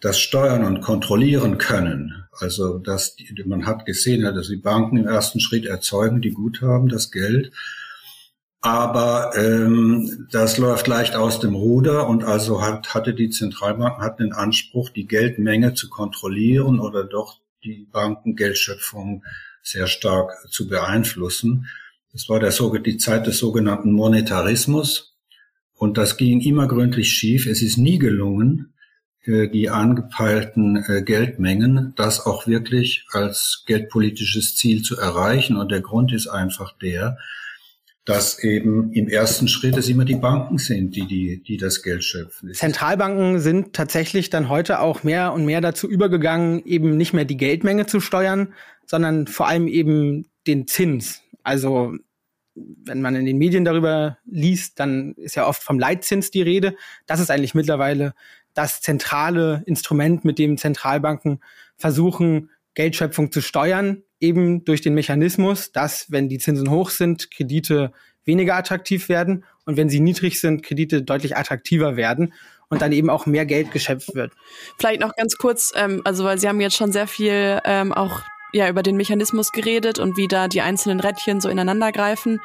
das 0.00 0.20
steuern 0.20 0.64
und 0.64 0.80
kontrollieren 0.80 1.58
können. 1.58 2.23
Also 2.38 2.78
dass 2.78 3.16
man 3.44 3.66
hat 3.66 3.86
gesehen, 3.86 4.22
dass 4.22 4.48
die 4.48 4.56
Banken 4.56 4.96
im 4.96 5.06
ersten 5.06 5.40
Schritt 5.40 5.66
erzeugen 5.66 6.20
die 6.20 6.32
Guthaben, 6.32 6.88
das 6.88 7.10
Geld. 7.10 7.52
Aber 8.60 9.32
ähm, 9.36 10.26
das 10.30 10.56
läuft 10.56 10.86
leicht 10.86 11.16
aus 11.16 11.38
dem 11.38 11.54
Ruder 11.54 12.08
und 12.08 12.24
also 12.24 12.62
hat, 12.62 12.94
hatte 12.94 13.12
die 13.12 13.28
Zentralbank 13.28 13.98
hat 13.98 14.20
den 14.20 14.32
Anspruch, 14.32 14.88
die 14.88 15.06
Geldmenge 15.06 15.74
zu 15.74 15.90
kontrollieren 15.90 16.80
oder 16.80 17.04
doch 17.04 17.40
die 17.62 17.86
Bankengeldschöpfung 17.92 19.22
sehr 19.62 19.86
stark 19.86 20.32
zu 20.50 20.68
beeinflussen. 20.68 21.66
Das 22.12 22.28
war 22.28 22.40
der, 22.40 22.52
die 22.80 22.96
Zeit 22.96 23.26
des 23.26 23.38
sogenannten 23.38 23.92
Monetarismus. 23.92 25.16
Und 25.74 25.98
das 25.98 26.16
ging 26.16 26.40
immer 26.40 26.68
gründlich 26.68 27.10
schief. 27.10 27.46
Es 27.46 27.60
ist 27.60 27.76
nie 27.76 27.98
gelungen, 27.98 28.73
die 29.26 29.70
angepeilten 29.70 30.84
äh, 30.86 31.02
Geldmengen, 31.02 31.94
das 31.96 32.24
auch 32.24 32.46
wirklich 32.46 33.06
als 33.10 33.64
geldpolitisches 33.66 34.56
Ziel 34.56 34.82
zu 34.82 34.96
erreichen. 34.96 35.56
Und 35.56 35.70
der 35.70 35.80
Grund 35.80 36.12
ist 36.12 36.26
einfach 36.26 36.76
der, 36.78 37.16
dass 38.04 38.38
eben 38.42 38.92
im 38.92 39.08
ersten 39.08 39.48
Schritt 39.48 39.76
es 39.78 39.88
immer 39.88 40.04
die 40.04 40.16
Banken 40.16 40.58
sind, 40.58 40.94
die, 40.94 41.06
die, 41.06 41.42
die 41.42 41.56
das 41.56 41.82
Geld 41.82 42.04
schöpfen. 42.04 42.52
Zentralbanken 42.52 43.40
sind 43.40 43.72
tatsächlich 43.72 44.28
dann 44.28 44.50
heute 44.50 44.80
auch 44.80 45.04
mehr 45.04 45.32
und 45.32 45.46
mehr 45.46 45.62
dazu 45.62 45.88
übergegangen, 45.88 46.62
eben 46.66 46.96
nicht 46.98 47.14
mehr 47.14 47.24
die 47.24 47.38
Geldmenge 47.38 47.86
zu 47.86 48.00
steuern, 48.00 48.52
sondern 48.84 49.26
vor 49.26 49.48
allem 49.48 49.68
eben 49.68 50.28
den 50.46 50.66
Zins. 50.66 51.22
Also 51.42 51.94
wenn 52.54 53.00
man 53.00 53.16
in 53.16 53.24
den 53.24 53.38
Medien 53.38 53.64
darüber 53.64 54.18
liest, 54.26 54.78
dann 54.78 55.14
ist 55.14 55.34
ja 55.34 55.46
oft 55.46 55.62
vom 55.62 55.78
Leitzins 55.78 56.30
die 56.30 56.42
Rede. 56.42 56.76
Das 57.06 57.20
ist 57.20 57.30
eigentlich 57.30 57.54
mittlerweile 57.54 58.14
das 58.54 58.80
zentrale 58.80 59.62
Instrument, 59.66 60.24
mit 60.24 60.38
dem 60.38 60.56
Zentralbanken 60.56 61.40
versuchen, 61.76 62.50
Geldschöpfung 62.74 63.30
zu 63.30 63.40
steuern, 63.40 64.02
eben 64.20 64.64
durch 64.64 64.80
den 64.80 64.94
Mechanismus, 64.94 65.72
dass, 65.72 66.10
wenn 66.10 66.28
die 66.28 66.38
Zinsen 66.38 66.70
hoch 66.70 66.90
sind, 66.90 67.30
Kredite 67.30 67.92
weniger 68.24 68.56
attraktiv 68.56 69.08
werden 69.08 69.44
und 69.66 69.76
wenn 69.76 69.88
sie 69.88 70.00
niedrig 70.00 70.40
sind, 70.40 70.62
Kredite 70.62 71.02
deutlich 71.02 71.36
attraktiver 71.36 71.96
werden 71.96 72.32
und 72.68 72.82
dann 72.82 72.92
eben 72.92 73.10
auch 73.10 73.26
mehr 73.26 73.46
Geld 73.46 73.70
geschöpft 73.70 74.14
wird. 74.14 74.32
Vielleicht 74.78 75.00
noch 75.00 75.14
ganz 75.14 75.36
kurz, 75.36 75.72
ähm, 75.76 76.00
also 76.04 76.24
weil 76.24 76.38
Sie 76.38 76.48
haben 76.48 76.60
jetzt 76.60 76.76
schon 76.76 76.92
sehr 76.92 77.06
viel 77.06 77.60
ähm, 77.64 77.92
auch 77.92 78.22
ja 78.52 78.68
über 78.68 78.82
den 78.82 78.96
Mechanismus 78.96 79.52
geredet 79.52 79.98
und 79.98 80.16
wie 80.16 80.28
da 80.28 80.48
die 80.48 80.60
einzelnen 80.60 81.00
Rädchen 81.00 81.40
so 81.40 81.48
ineinander 81.48 81.92
greifen. 81.92 82.40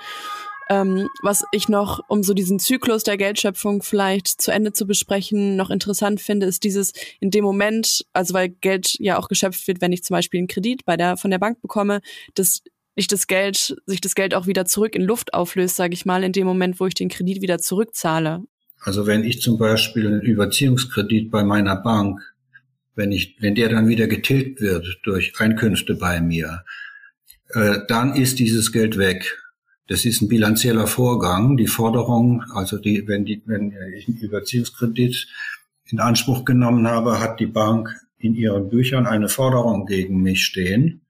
Ähm, 0.70 1.08
was 1.24 1.44
ich 1.52 1.68
noch, 1.68 2.02
um 2.08 2.22
so 2.22 2.34
diesen 2.34 2.60
Zyklus 2.60 3.04
der 3.04 3.18
Geldschöpfung 3.18 3.82
vielleicht 3.82 4.42
zu 4.42 4.52
Ende 4.52 4.72
zu 4.72 4.86
besprechen, 4.86 5.56
noch 5.56 5.72
interessant 5.72 6.22
finde, 6.22 6.46
ist 6.46 6.64
dieses 6.64 6.94
in 7.20 7.32
dem 7.32 7.44
Moment, 7.44 8.06
also 8.14 8.34
weil 8.34 8.50
Geld 8.50 8.96
ja 9.00 9.18
auch 9.18 9.28
geschöpft 9.28 9.68
wird, 9.68 9.82
wenn 9.82 9.92
ich 9.92 10.04
zum 10.04 10.14
Beispiel 10.14 10.40
einen 10.40 10.48
Kredit 10.48 10.86
bei 10.86 10.96
der 10.96 11.18
von 11.18 11.32
der 11.32 11.40
Bank 11.40 11.62
bekomme, 11.62 12.02
dass 12.36 12.62
ich 12.96 13.08
das 13.08 13.28
Geld, 13.28 13.76
sich 13.86 14.02
das 14.02 14.14
Geld 14.14 14.36
auch 14.36 14.46
wieder 14.46 14.66
zurück 14.66 14.96
in 14.96 15.02
Luft 15.02 15.34
auflöst, 15.34 15.76
sage 15.76 15.94
ich 15.94 16.06
mal, 16.06 16.24
in 16.24 16.34
dem 16.34 16.46
Moment, 16.46 16.80
wo 16.80 16.86
ich 16.86 16.94
den 16.94 17.10
Kredit 17.10 17.42
wieder 17.42 17.58
zurückzahle. 17.58 18.44
Also 18.82 19.08
wenn 19.08 19.24
ich 19.24 19.42
zum 19.42 19.58
Beispiel 19.58 20.08
einen 20.08 20.22
Überziehungskredit 20.22 21.32
bei 21.32 21.44
meiner 21.44 21.76
Bank 21.76 22.20
wenn 23.00 23.12
ich, 23.14 23.38
wenn 23.40 23.56
der 23.56 23.70
dann 23.70 23.88
wieder 23.88 24.08
getilgt 24.08 24.62
wird 24.62 25.00
durch 25.04 25.34
Einkünfte 25.40 25.96
bei 25.96 26.22
mir, 26.22 26.66
äh, 27.54 27.78
dann 27.88 28.14
ist 28.14 28.38
dieses 28.40 28.72
Geld 28.72 28.98
weg. 28.98 29.42
Das 29.90 30.06
ist 30.06 30.22
ein 30.22 30.28
bilanzieller 30.28 30.86
Vorgang. 30.86 31.58
Die 31.58 31.66
Forderung, 31.66 32.44
also 32.54 32.78
die, 32.78 33.08
wenn 33.08 33.26
die, 33.26 33.42
wenn 33.48 33.74
ich 33.98 34.08
einen 34.08 34.18
Überziehungskredit 34.18 35.28
in 35.86 36.00
Anspruch 36.00 36.46
genommen 36.46 36.88
habe, 36.88 37.20
hat 37.20 37.40
die 37.40 37.48
Bank 37.48 38.00
in 38.20 38.36
ihren 38.36 38.70
Büchern 38.70 39.08
eine 39.08 39.30
Forderung 39.30 39.88
gegen 39.88 40.22
mich 40.22 40.46
stehen. 40.46 41.02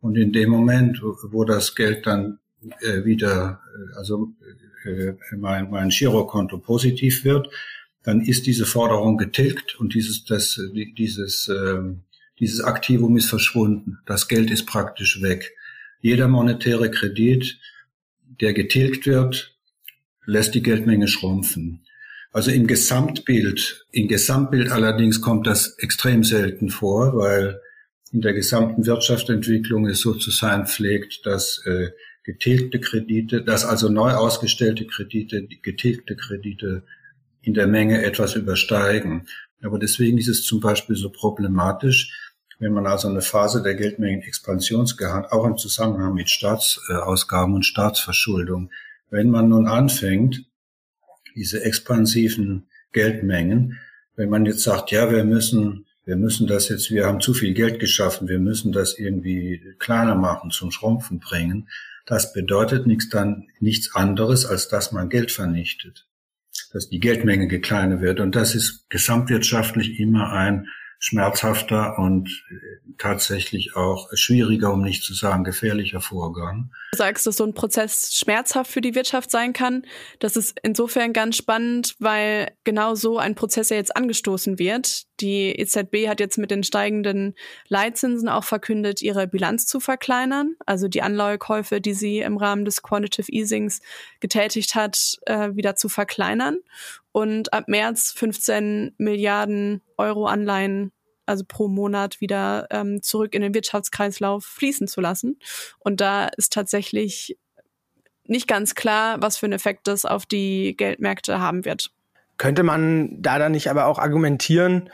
Und 0.00 0.16
in 0.16 0.32
dem 0.32 0.48
Moment, 0.48 1.02
wo 1.02 1.44
das 1.44 1.74
Geld 1.74 2.06
dann 2.06 2.38
äh, 2.80 3.04
wieder, 3.04 3.62
äh, 3.74 3.96
also 3.96 4.32
äh, 4.84 5.14
mein, 5.36 5.68
mein 5.68 5.88
Girokonto 5.88 6.58
positiv 6.58 7.24
wird, 7.24 7.48
dann 8.04 8.20
ist 8.20 8.46
diese 8.46 8.64
Forderung 8.64 9.18
getilgt 9.18 9.74
und 9.80 9.94
dieses, 9.94 10.24
das, 10.24 10.58
dieses, 10.96 11.48
äh, 11.48 11.80
dieses 12.38 12.60
Aktivum 12.62 13.16
ist 13.16 13.28
verschwunden. 13.28 13.98
Das 14.06 14.28
Geld 14.28 14.52
ist 14.52 14.66
praktisch 14.66 15.20
weg. 15.20 15.52
Jeder 16.00 16.28
monetäre 16.28 16.92
Kredit, 16.92 17.58
der 18.40 18.52
getilgt 18.52 19.06
wird, 19.06 19.54
lässt 20.26 20.54
die 20.54 20.62
Geldmenge 20.62 21.08
schrumpfen. 21.08 21.84
Also 22.32 22.50
im 22.50 22.66
Gesamtbild, 22.66 23.86
im 23.90 24.06
Gesamtbild 24.06 24.70
allerdings 24.70 25.20
kommt 25.20 25.46
das 25.46 25.76
extrem 25.78 26.22
selten 26.22 26.70
vor, 26.70 27.16
weil 27.16 27.60
in 28.12 28.20
der 28.20 28.32
gesamten 28.32 28.86
Wirtschaftsentwicklung 28.86 29.86
es 29.86 30.00
so 30.00 30.14
zu 30.14 30.30
sein 30.30 30.66
pflegt, 30.66 31.26
dass 31.26 31.64
äh, 31.66 31.90
getilgte 32.24 32.80
Kredite, 32.80 33.42
dass 33.42 33.64
also 33.64 33.88
neu 33.88 34.12
ausgestellte 34.12 34.86
Kredite, 34.86 35.46
getilgte 35.62 36.16
Kredite 36.16 36.84
in 37.42 37.54
der 37.54 37.66
Menge 37.66 38.04
etwas 38.04 38.36
übersteigen. 38.36 39.26
Aber 39.62 39.78
deswegen 39.78 40.18
ist 40.18 40.28
es 40.28 40.44
zum 40.44 40.60
Beispiel 40.60 40.96
so 40.96 41.10
problematisch, 41.10 42.19
wenn 42.60 42.72
man 42.72 42.86
also 42.86 43.08
eine 43.08 43.22
Phase 43.22 43.62
der 43.62 43.74
Geldmengenexpansion 43.74 44.86
gehabt, 44.96 45.32
auch 45.32 45.46
im 45.46 45.56
Zusammenhang 45.56 46.14
mit 46.14 46.30
Staatsausgaben 46.30 47.54
und 47.54 47.64
Staatsverschuldung, 47.64 48.70
wenn 49.10 49.30
man 49.30 49.48
nun 49.48 49.66
anfängt, 49.66 50.44
diese 51.34 51.64
expansiven 51.64 52.68
Geldmengen, 52.92 53.78
wenn 54.14 54.28
man 54.28 54.44
jetzt 54.44 54.62
sagt, 54.62 54.90
ja, 54.90 55.10
wir 55.10 55.24
müssen, 55.24 55.86
wir 56.04 56.16
müssen 56.16 56.46
das 56.46 56.68
jetzt, 56.68 56.90
wir 56.90 57.06
haben 57.06 57.20
zu 57.20 57.32
viel 57.32 57.54
Geld 57.54 57.80
geschaffen, 57.80 58.28
wir 58.28 58.38
müssen 58.38 58.72
das 58.72 58.98
irgendwie 58.98 59.74
kleiner 59.78 60.14
machen, 60.14 60.50
zum 60.50 60.70
Schrumpfen 60.70 61.18
bringen, 61.18 61.68
das 62.04 62.32
bedeutet 62.32 62.86
nichts 62.86 63.08
dann 63.08 63.48
nichts 63.58 63.94
anderes, 63.94 64.44
als 64.44 64.68
dass 64.68 64.92
man 64.92 65.08
Geld 65.08 65.32
vernichtet 65.32 66.06
dass 66.72 66.88
die 66.88 67.00
Geldmenge 67.00 67.48
kleiner 67.60 68.00
wird. 68.00 68.20
Und 68.20 68.36
das 68.36 68.54
ist 68.54 68.88
gesamtwirtschaftlich 68.90 69.98
immer 69.98 70.32
ein 70.32 70.68
schmerzhafter 71.00 71.98
und 71.98 72.44
äh, 72.50 72.92
tatsächlich 72.98 73.74
auch 73.74 74.10
schwieriger, 74.12 74.70
um 74.72 74.82
nicht 74.82 75.02
zu 75.02 75.14
sagen 75.14 75.44
gefährlicher 75.44 76.02
Vorgang. 76.02 76.70
Du 76.92 76.98
sagst, 76.98 77.26
dass 77.26 77.38
so 77.38 77.44
ein 77.44 77.54
Prozess 77.54 78.14
schmerzhaft 78.14 78.70
für 78.70 78.82
die 78.82 78.94
Wirtschaft 78.94 79.30
sein 79.30 79.54
kann. 79.54 79.86
Das 80.18 80.36
ist 80.36 80.58
insofern 80.62 81.14
ganz 81.14 81.38
spannend, 81.38 81.96
weil 81.98 82.52
genau 82.64 82.94
so 82.94 83.18
ein 83.18 83.34
Prozess 83.34 83.70
ja 83.70 83.76
jetzt 83.76 83.96
angestoßen 83.96 84.58
wird. 84.58 85.06
Die 85.20 85.52
EZB 85.52 86.06
hat 86.08 86.20
jetzt 86.20 86.36
mit 86.36 86.50
den 86.50 86.62
steigenden 86.62 87.34
Leitzinsen 87.68 88.28
auch 88.28 88.44
verkündet, 88.44 89.00
ihre 89.00 89.26
Bilanz 89.26 89.66
zu 89.66 89.80
verkleinern. 89.80 90.56
Also 90.66 90.88
die 90.88 91.00
Anleihekäufe, 91.00 91.80
die 91.80 91.94
sie 91.94 92.18
im 92.18 92.36
Rahmen 92.36 92.66
des 92.66 92.82
Quantitative 92.82 93.32
Easings 93.32 93.80
getätigt 94.20 94.74
hat, 94.74 95.18
äh, 95.24 95.54
wieder 95.54 95.76
zu 95.76 95.88
verkleinern 95.88 96.58
und 97.12 97.52
ab 97.52 97.64
März 97.66 98.12
15 98.12 98.94
Milliarden 98.98 99.82
Euro 99.96 100.26
Anleihen, 100.26 100.92
also 101.26 101.44
pro 101.46 101.68
Monat 101.68 102.20
wieder 102.20 102.66
ähm, 102.70 103.02
zurück 103.02 103.34
in 103.34 103.42
den 103.42 103.54
Wirtschaftskreislauf 103.54 104.44
fließen 104.44 104.88
zu 104.88 105.00
lassen. 105.00 105.38
Und 105.78 106.00
da 106.00 106.26
ist 106.36 106.52
tatsächlich 106.52 107.38
nicht 108.24 108.46
ganz 108.46 108.74
klar, 108.74 109.20
was 109.20 109.36
für 109.36 109.46
einen 109.46 109.54
Effekt 109.54 109.88
das 109.88 110.04
auf 110.04 110.24
die 110.24 110.76
Geldmärkte 110.76 111.40
haben 111.40 111.64
wird. 111.64 111.90
Könnte 112.38 112.62
man 112.62 113.20
da 113.20 113.38
dann 113.38 113.52
nicht 113.52 113.68
aber 113.68 113.86
auch 113.86 113.98
argumentieren, 113.98 114.90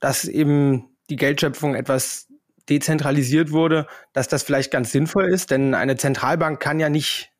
dass 0.00 0.24
eben 0.24 0.96
die 1.10 1.16
Geldschöpfung 1.16 1.74
etwas 1.74 2.28
dezentralisiert 2.68 3.50
wurde, 3.50 3.86
dass 4.12 4.28
das 4.28 4.42
vielleicht 4.42 4.70
ganz 4.70 4.92
sinnvoll 4.92 5.32
ist? 5.32 5.50
Denn 5.50 5.74
eine 5.74 5.96
Zentralbank 5.96 6.60
kann 6.60 6.80
ja 6.80 6.88
nicht 6.88 7.32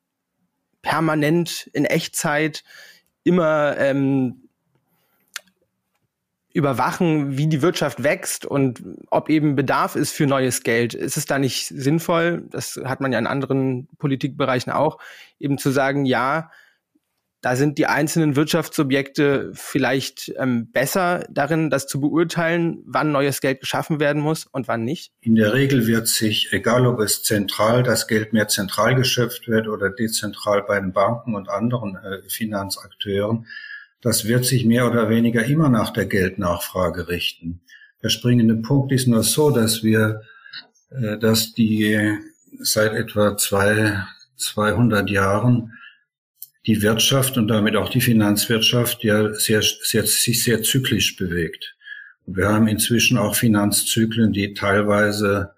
permanent 0.83 1.71
in 1.73 1.85
Echtzeit 1.85 2.64
immer 3.26 3.76
ähm, 3.78 4.49
überwachen, 6.52 7.37
wie 7.37 7.49
die 7.49 7.61
Wirtschaft 7.61 8.02
wächst 8.02 8.47
und 8.47 8.83
ob 9.11 9.28
eben 9.28 9.56
Bedarf 9.56 9.95
ist 9.95 10.12
für 10.12 10.26
neues 10.26 10.62
Geld. 10.62 10.95
Ist 10.95 11.18
es 11.18 11.26
da 11.26 11.38
nicht 11.38 11.66
sinnvoll, 11.66 12.45
das 12.50 12.80
hat 12.85 13.00
man 13.02 13.12
ja 13.12 13.18
in 13.18 13.26
anderen 13.26 13.88
Politikbereichen 13.99 14.73
auch, 14.73 14.99
eben 15.38 15.59
zu 15.59 15.71
sagen, 15.71 16.06
ja, 16.06 16.50
da 17.47 17.55
sind 17.55 17.79
die 17.79 17.87
einzelnen 17.87 18.35
Wirtschaftssubjekte 18.35 19.53
vielleicht 19.55 20.33
ähm, 20.37 20.73
besser 20.73 21.25
darin, 21.31 21.71
das 21.71 21.87
zu 21.87 22.00
beurteilen, 22.00 22.83
wann 22.87 23.12
neues 23.12 23.41
Geld 23.41 23.61
geschaffen 23.61 24.00
werden 24.00 24.21
muss 24.21 24.47
und 24.47 24.67
wann 24.67 24.83
nicht? 24.83 25.12
In 25.21 25.37
der 25.37 25.55
Regel 25.55 25.87
wird 25.87 26.09
sich, 26.09 26.49
egal 26.50 26.88
ob 26.88 26.99
es 26.99 27.23
zentral 27.23 27.85
das 27.85 28.09
Geld 28.09 28.33
mehr 28.33 28.49
zentral 28.49 28.97
geschöpft 28.97 29.47
wird 29.47 29.69
oder 29.69 29.91
dezentral 29.91 30.65
bei 30.67 30.81
den 30.81 30.93
Banken 30.93 31.37
und 31.37 31.49
anderen 31.49 31.95
äh, 31.95 32.29
Finanzakteuren, 32.29 33.47
das 34.00 34.25
wird 34.25 34.45
sich 34.45 34.65
mehr 34.65 34.91
oder 34.91 35.09
weniger 35.09 35.45
immer 35.45 35.69
nach 35.69 35.93
der 35.93 36.07
Geldnachfrage 36.07 37.07
richten. 37.07 37.61
Der 38.03 38.09
springende 38.09 38.57
Punkt 38.57 38.91
ist 38.91 39.07
nur 39.07 39.23
so, 39.23 39.53
dass 39.53 39.85
wir, 39.85 40.23
äh, 40.91 41.17
dass 41.17 41.55
die 41.55 42.11
seit 42.59 42.93
etwa 42.93 43.37
zwei, 43.37 44.03
200 44.37 45.09
Jahren 45.09 45.75
die 46.66 46.82
Wirtschaft 46.82 47.38
und 47.38 47.49
damit 47.49 47.76
auch 47.76 47.88
die 47.88 48.00
Finanzwirtschaft 48.00 49.04
ja 49.04 49.32
sehr, 49.35 49.62
sehr, 49.62 50.04
sich 50.04 50.42
sehr 50.42 50.62
zyklisch 50.62 51.16
bewegt. 51.16 51.76
Und 52.26 52.37
wir 52.37 52.49
haben 52.49 52.66
inzwischen 52.66 53.18
auch 53.18 53.37
Finanzzyklen, 53.37 54.32
die 54.32 54.52
teilweise 54.54 55.54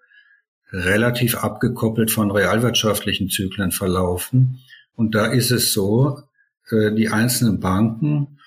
relativ 0.70 1.36
abgekoppelt 1.36 2.10
von 2.10 2.30
realwirtschaftlichen 2.30 3.30
Zyklen 3.30 3.72
verlaufen. 3.72 4.60
Und 4.94 5.14
da 5.14 5.26
ist 5.26 5.50
es 5.50 5.72
so, 5.72 6.22
äh, 6.70 6.92
die 6.92 7.08
einzelnen 7.08 7.58
Banken, 7.58 8.38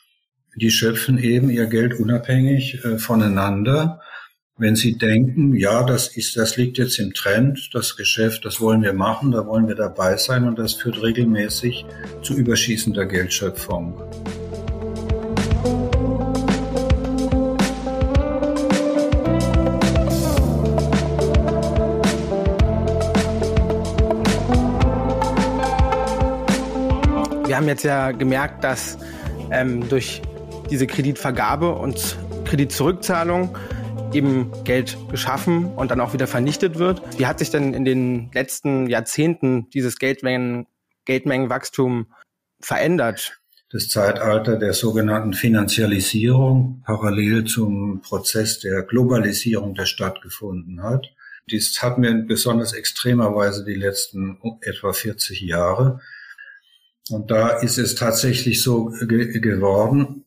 die 0.56 0.70
schöpfen 0.70 1.18
eben 1.18 1.50
ihr 1.50 1.66
Geld 1.66 2.00
unabhängig 2.00 2.84
äh, 2.86 3.00
voneinander 3.00 4.02
wenn 4.62 4.76
Sie 4.76 4.96
denken, 4.96 5.56
ja, 5.56 5.82
das 5.82 6.16
ist, 6.16 6.38
das 6.38 6.56
liegt 6.56 6.78
jetzt 6.78 7.00
im 7.00 7.16
Trend, 7.16 7.72
das 7.74 7.98
Geschäft, 7.98 8.46
das 8.46 8.62
wollen 8.62 8.84
wir 8.84 8.94
machen, 8.94 9.32
da 9.32 9.48
wollen 9.48 9.68
wir 9.68 9.74
dabei 9.74 10.18
sein 10.18 10.48
und 10.48 10.60
das 10.60 10.74
führt 10.74 11.02
regelmäßig 11.02 11.84
zu 12.22 12.36
überschießender 12.36 13.08
Geldschöpfung. 13.08 14.00
Wir 27.48 27.58
haben 27.58 27.68
jetzt 27.68 27.84
ja 27.84 28.12
gemerkt, 28.12 28.64
dass 28.64 29.00
ähm, 29.50 29.90
durch 29.90 30.22
diese 30.70 30.86
Kreditvergabe 30.86 31.74
und 31.74 32.16
Kreditzurückzahlung 32.46 33.58
eben 34.14 34.52
Geld 34.64 34.98
geschaffen 35.10 35.66
und 35.66 35.92
dann 35.92 36.00
auch 36.02 36.14
wieder 36.14 36.28
vernichtet 36.28 36.78
wird. 36.78 37.02
Wie 37.18 37.26
hat 37.26 37.40
sich 37.40 37.50
denn 37.50 37.74
in 37.74 37.86
den 37.86 38.32
letzten 38.34 38.88
Jahrzehnten 38.88 39.70
dieses 39.70 39.98
Geldmengen, 40.00 40.68
Geldmengenwachstum 41.06 42.08
verändert? 42.60 43.42
Das 43.72 43.88
Zeitalter 43.88 44.58
der 44.58 44.74
sogenannten 44.74 45.34
Finanzialisierung 45.34 46.84
parallel 46.86 47.46
zum 47.46 48.02
Prozess 48.02 48.60
der 48.60 48.84
Globalisierung, 48.84 49.76
der 49.76 49.86
stattgefunden 49.86 50.84
hat. 50.84 51.08
Dies 51.50 51.82
hatten 51.82 52.04
wir 52.04 52.10
in 52.10 52.28
besonders 52.28 52.74
extremer 52.74 53.34
Weise 53.34 53.64
die 53.64 53.76
letzten 53.76 54.38
etwa 54.62 54.92
40 54.92 55.42
Jahre. 55.42 56.02
Und 57.10 57.32
da 57.32 57.60
ist 57.60 57.78
es 57.78 57.96
tatsächlich 57.96 58.62
so 58.62 58.86
ge 58.86 59.40
geworden, 59.40 60.26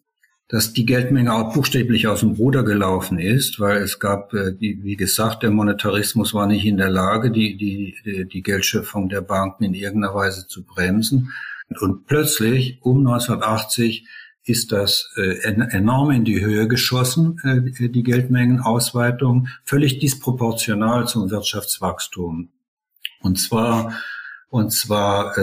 dass 0.54 0.72
die 0.72 0.86
Geldmenge 0.86 1.34
auch 1.34 1.52
buchstäblich 1.52 2.06
aus 2.06 2.20
dem 2.20 2.34
Ruder 2.34 2.62
gelaufen 2.62 3.18
ist, 3.18 3.58
weil 3.58 3.78
es 3.78 3.98
gab, 3.98 4.32
äh, 4.34 4.54
wie 4.60 4.94
gesagt, 4.94 5.42
der 5.42 5.50
Monetarismus 5.50 6.32
war 6.32 6.46
nicht 6.46 6.64
in 6.64 6.76
der 6.76 6.90
Lage, 6.90 7.32
die, 7.32 7.56
die, 7.56 8.28
die 8.32 8.40
Geldschöpfung 8.40 9.08
der 9.08 9.20
Banken 9.20 9.64
in 9.64 9.74
irgendeiner 9.74 10.14
Weise 10.14 10.46
zu 10.46 10.62
bremsen. 10.62 11.32
Und 11.80 12.06
plötzlich, 12.06 12.78
um 12.82 12.98
1980, 12.98 14.06
ist 14.44 14.70
das 14.70 15.10
äh, 15.16 15.40
enorm 15.42 16.12
in 16.12 16.24
die 16.24 16.44
Höhe 16.44 16.68
geschossen, 16.68 17.40
äh, 17.42 17.88
die 17.88 18.04
Geldmengenausweitung, 18.04 19.48
völlig 19.64 19.98
disproportional 19.98 21.08
zum 21.08 21.32
Wirtschaftswachstum. 21.32 22.50
Und 23.22 23.40
zwar, 23.40 23.92
und 24.50 24.70
zwar 24.70 25.36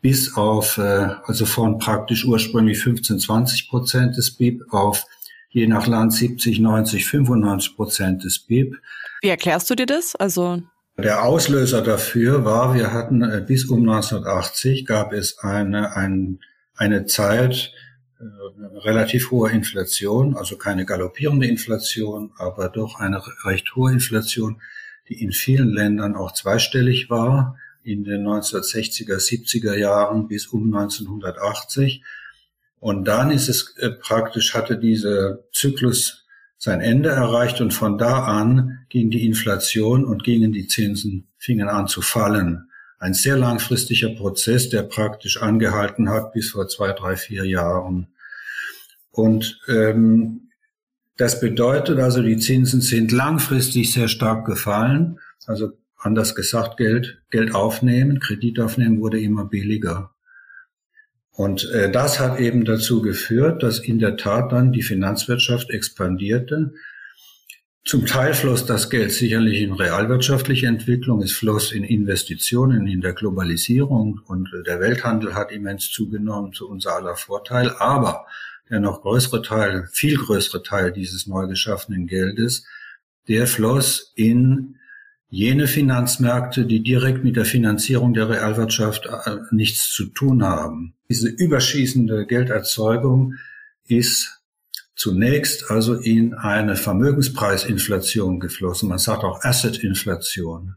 bis 0.00 0.34
auf, 0.36 0.78
äh, 0.78 1.08
also 1.24 1.46
von 1.46 1.78
praktisch 1.78 2.24
ursprünglich 2.24 2.78
15, 2.78 3.18
20 3.18 3.68
Prozent 3.68 4.16
des 4.16 4.36
BIP 4.36 4.62
auf 4.70 5.04
je 5.48 5.66
nach 5.66 5.86
Land 5.86 6.12
70, 6.12 6.60
90, 6.60 7.06
95 7.06 7.76
Prozent 7.76 8.24
des 8.24 8.38
BIP. 8.40 8.76
Wie 9.22 9.28
erklärst 9.28 9.70
du 9.70 9.74
dir 9.74 9.86
das? 9.86 10.14
Also 10.14 10.62
der 10.98 11.24
Auslöser 11.24 11.82
dafür 11.82 12.44
war, 12.44 12.74
wir 12.74 12.92
hatten 12.92 13.22
äh, 13.22 13.44
bis 13.46 13.66
um 13.66 13.80
1980 13.80 14.86
gab 14.86 15.12
es 15.12 15.38
eine, 15.38 15.94
ein, 15.94 16.40
eine 16.74 17.04
Zeit 17.04 17.72
äh, 18.18 18.24
relativ 18.78 19.30
hohe 19.30 19.50
Inflation, 19.50 20.36
also 20.36 20.56
keine 20.56 20.86
galoppierende 20.86 21.46
Inflation, 21.46 22.32
aber 22.38 22.70
doch 22.70 22.98
eine 22.98 23.22
recht 23.44 23.76
hohe 23.76 23.92
Inflation, 23.92 24.62
die 25.08 25.22
in 25.22 25.32
vielen 25.32 25.68
Ländern 25.68 26.16
auch 26.16 26.32
zweistellig 26.32 27.10
war 27.10 27.58
in 27.86 28.04
den 28.04 28.26
1960er, 28.26 29.16
70er 29.16 29.76
Jahren 29.76 30.26
bis 30.26 30.48
um 30.48 30.74
1980. 30.74 32.02
Und 32.80 33.06
dann 33.06 33.30
ist 33.30 33.48
es 33.48 33.76
äh, 33.78 33.90
praktisch, 33.90 34.54
hatte 34.54 34.78
dieser 34.78 35.38
Zyklus 35.52 36.26
sein 36.58 36.80
Ende 36.80 37.10
erreicht 37.10 37.60
und 37.60 37.72
von 37.72 37.98
da 37.98 38.24
an 38.24 38.86
ging 38.88 39.10
die 39.10 39.26
Inflation 39.26 40.04
und 40.04 40.24
gingen 40.24 40.52
die 40.52 40.66
Zinsen, 40.66 41.28
fingen 41.38 41.68
an 41.68 41.86
zu 41.86 42.02
fallen. 42.02 42.70
Ein 42.98 43.14
sehr 43.14 43.36
langfristiger 43.36 44.08
Prozess, 44.10 44.70
der 44.70 44.82
praktisch 44.82 45.40
angehalten 45.40 46.08
hat 46.08 46.32
bis 46.32 46.50
vor 46.50 46.66
zwei, 46.66 46.92
drei, 46.92 47.16
vier 47.16 47.44
Jahren. 47.44 48.08
Und 49.10 49.60
ähm, 49.68 50.50
das 51.16 51.40
bedeutet 51.40 51.98
also, 51.98 52.22
die 52.22 52.38
Zinsen 52.38 52.80
sind 52.80 53.12
langfristig 53.12 53.92
sehr 53.92 54.08
stark 54.08 54.46
gefallen. 54.46 55.18
Also 55.46 55.72
anders 56.06 56.34
gesagt, 56.34 56.78
Geld, 56.78 57.20
Geld 57.30 57.54
aufnehmen, 57.54 58.20
Kredit 58.20 58.60
aufnehmen 58.60 59.00
wurde 59.00 59.20
immer 59.20 59.44
billiger. 59.44 60.14
Und 61.32 61.70
äh, 61.70 61.90
das 61.90 62.18
hat 62.18 62.40
eben 62.40 62.64
dazu 62.64 63.02
geführt, 63.02 63.62
dass 63.62 63.78
in 63.78 63.98
der 63.98 64.16
Tat 64.16 64.52
dann 64.52 64.72
die 64.72 64.82
Finanzwirtschaft 64.82 65.68
expandierte. 65.68 66.72
Zum 67.84 68.06
Teil 68.06 68.32
floss 68.32 68.64
das 68.64 68.88
Geld 68.88 69.12
sicherlich 69.12 69.60
in 69.60 69.74
realwirtschaftliche 69.74 70.66
Entwicklung, 70.66 71.22
es 71.22 71.32
floss 71.32 71.72
in 71.72 71.84
Investitionen, 71.84 72.86
in 72.86 73.00
der 73.00 73.12
Globalisierung 73.12 74.20
und 74.26 74.50
der 74.66 74.80
Welthandel 74.80 75.34
hat 75.34 75.52
immens 75.52 75.90
zugenommen 75.90 76.52
zu 76.52 76.68
unser 76.68 76.94
aller 76.94 77.16
Vorteil. 77.16 77.70
Aber 77.78 78.26
der 78.70 78.80
noch 78.80 79.02
größere 79.02 79.42
Teil, 79.42 79.88
viel 79.92 80.16
größere 80.16 80.62
Teil 80.62 80.90
dieses 80.90 81.26
neu 81.26 81.46
geschaffenen 81.46 82.06
Geldes, 82.06 82.66
der 83.28 83.46
floss 83.46 84.12
in 84.16 84.75
jene 85.28 85.66
Finanzmärkte, 85.66 86.66
die 86.66 86.82
direkt 86.82 87.24
mit 87.24 87.36
der 87.36 87.44
Finanzierung 87.44 88.14
der 88.14 88.28
Realwirtschaft 88.28 89.06
äh, 89.06 89.36
nichts 89.50 89.90
zu 89.90 90.06
tun 90.06 90.44
haben. 90.44 90.94
Diese 91.08 91.28
überschießende 91.28 92.26
Gelderzeugung 92.26 93.34
ist 93.86 94.40
zunächst 94.94 95.70
also 95.70 95.94
in 95.94 96.34
eine 96.34 96.76
Vermögenspreisinflation 96.76 98.40
geflossen. 98.40 98.88
Man 98.88 98.98
sagt 98.98 99.24
auch 99.24 99.42
Assetinflation. 99.42 100.76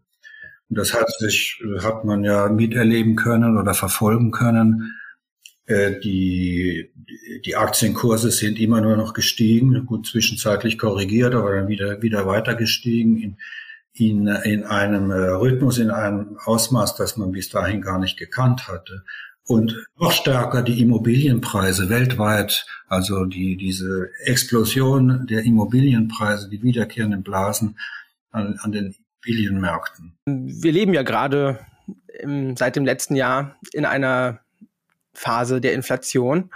Und 0.70 0.78
das 0.78 0.94
hat 0.94 1.10
sich, 1.20 1.62
hat 1.82 2.06
man 2.06 2.24
ja 2.24 2.50
miterleben 2.50 3.16
können 3.16 3.58
oder 3.58 3.74
verfolgen 3.74 4.32
können. 4.32 4.94
Äh, 5.66 6.00
die, 6.00 6.92
die 7.46 7.56
Aktienkurse 7.56 8.32
sind 8.32 8.60
immer 8.60 8.82
nur 8.82 8.98
noch 8.98 9.14
gestiegen, 9.14 9.86
gut 9.86 10.08
zwischenzeitlich 10.08 10.78
korrigiert, 10.78 11.34
aber 11.34 11.56
dann 11.56 11.68
wieder, 11.68 12.02
wieder 12.02 12.26
weiter 12.26 12.56
gestiegen 12.56 13.38
in 13.94 14.30
einem 14.30 15.12
äh, 15.12 15.16
Rhythmus, 15.16 15.78
in 15.78 15.92
einem 15.92 16.38
Ausmaß, 16.46 16.96
das 16.96 17.18
man 17.18 17.32
bis 17.32 17.50
dahin 17.50 17.82
gar 17.82 18.00
nicht 18.00 18.18
gekannt 18.18 18.68
hatte. 18.68 19.04
Und 19.46 19.76
noch 19.98 20.12
stärker 20.12 20.62
die 20.62 20.80
Immobilienpreise 20.82 21.90
weltweit, 21.90 22.68
also 22.88 23.26
die, 23.26 23.58
diese 23.58 24.10
Explosion 24.24 25.26
der 25.28 25.44
Immobilienpreise, 25.44 26.50
die 26.50 26.62
wiederkehrenden 26.62 27.24
Blasen 27.24 27.78
an, 28.32 28.60
an 28.62 28.72
den 28.72 28.96
Immobilienmärkten. 29.26 30.14
Wir 30.26 30.72
leben 30.72 30.94
ja 30.94 31.04
gerade 31.04 31.60
im, 32.20 32.56
seit 32.56 32.76
dem 32.76 32.86
letzten 32.86 33.16
Jahr 33.16 33.56
in 33.74 33.86
einer 33.86 34.40
Phase 35.14 35.62
der 35.62 35.74
Inflation. 35.74 36.50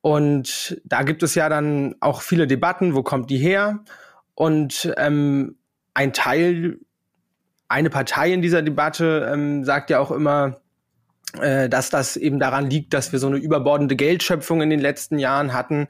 Und 0.00 0.80
da 0.84 1.02
gibt 1.02 1.22
es 1.22 1.34
ja 1.34 1.48
dann 1.48 1.96
auch 2.00 2.22
viele 2.22 2.46
Debatten, 2.46 2.94
wo 2.94 3.02
kommt 3.02 3.30
die 3.30 3.38
her? 3.38 3.84
Und 4.34 4.92
ähm, 4.96 5.56
ein 5.96 6.12
Teil, 6.12 6.78
eine 7.68 7.88
Partei 7.88 8.30
in 8.30 8.42
dieser 8.42 8.60
Debatte 8.60 9.30
ähm, 9.32 9.64
sagt 9.64 9.88
ja 9.88 9.98
auch 9.98 10.10
immer, 10.10 10.60
äh, 11.40 11.70
dass 11.70 11.88
das 11.88 12.18
eben 12.18 12.38
daran 12.38 12.68
liegt, 12.68 12.92
dass 12.92 13.12
wir 13.12 13.18
so 13.18 13.28
eine 13.28 13.38
überbordende 13.38 13.96
Geldschöpfung 13.96 14.60
in 14.60 14.68
den 14.68 14.78
letzten 14.78 15.18
Jahren 15.18 15.54
hatten 15.54 15.88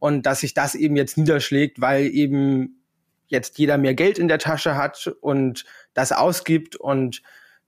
und 0.00 0.26
dass 0.26 0.40
sich 0.40 0.52
das 0.52 0.74
eben 0.74 0.96
jetzt 0.96 1.16
niederschlägt, 1.16 1.80
weil 1.80 2.06
eben 2.06 2.82
jetzt 3.28 3.56
jeder 3.58 3.78
mehr 3.78 3.94
Geld 3.94 4.18
in 4.18 4.26
der 4.26 4.40
Tasche 4.40 4.74
hat 4.74 5.14
und 5.20 5.64
das 5.94 6.10
ausgibt 6.10 6.74
und 6.74 7.22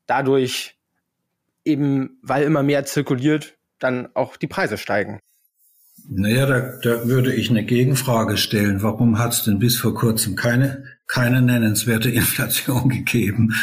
dadurch 0.06 0.76
eben, 1.64 2.18
weil 2.22 2.42
immer 2.42 2.64
mehr 2.64 2.86
zirkuliert, 2.86 3.56
dann 3.78 4.08
auch 4.14 4.36
die 4.36 4.48
Preise 4.48 4.78
steigen. 4.78 5.20
Naja, 6.08 6.46
da, 6.46 6.78
da 6.82 7.06
würde 7.06 7.32
ich 7.32 7.50
eine 7.50 7.64
Gegenfrage 7.64 8.36
stellen. 8.36 8.82
Warum 8.82 9.20
hat 9.20 9.32
es 9.32 9.44
denn 9.44 9.60
bis 9.60 9.76
vor 9.76 9.94
kurzem 9.94 10.34
keine, 10.34 10.97
keine 11.08 11.42
nennenswerte 11.42 12.10
Inflation 12.12 12.88
gegeben? 12.88 13.54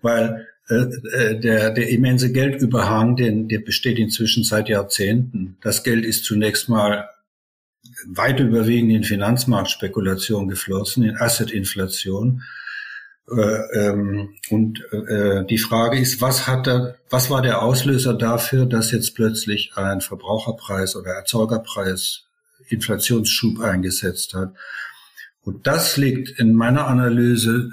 Weil 0.00 0.46
äh, 0.68 0.74
äh, 0.74 1.40
der, 1.40 1.70
der 1.70 1.88
immense 1.88 2.30
Geldüberhang, 2.30 3.16
den, 3.16 3.48
der 3.48 3.60
besteht 3.60 3.98
inzwischen 3.98 4.44
seit 4.44 4.68
Jahrzehnten. 4.68 5.56
Das 5.62 5.82
Geld 5.82 6.04
ist 6.04 6.24
zunächst 6.24 6.68
mal 6.68 7.08
weit 8.06 8.38
überwiegend 8.40 8.92
in 8.92 9.04
Finanzmarktspekulation 9.04 10.48
geflossen, 10.48 11.04
in 11.04 11.16
Assetinflation. 11.16 12.42
Äh, 13.30 13.78
ähm, 13.78 14.34
und 14.50 14.82
äh, 14.92 15.44
die 15.46 15.58
Frage 15.58 15.98
ist, 15.98 16.20
was 16.20 16.46
hat 16.46 16.66
da, 16.66 16.94
was 17.10 17.30
war 17.30 17.42
der 17.42 17.62
Auslöser 17.62 18.14
dafür, 18.14 18.66
dass 18.66 18.92
jetzt 18.92 19.14
plötzlich 19.14 19.72
ein 19.74 20.00
Verbraucherpreis 20.00 20.96
oder 20.96 21.12
Erzeugerpreis 21.12 22.24
Inflationsschub 22.68 23.60
eingesetzt 23.60 24.34
hat? 24.34 24.54
Und 25.48 25.66
das 25.66 25.96
liegt 25.96 26.38
in 26.38 26.52
meiner 26.52 26.88
Analyse 26.88 27.70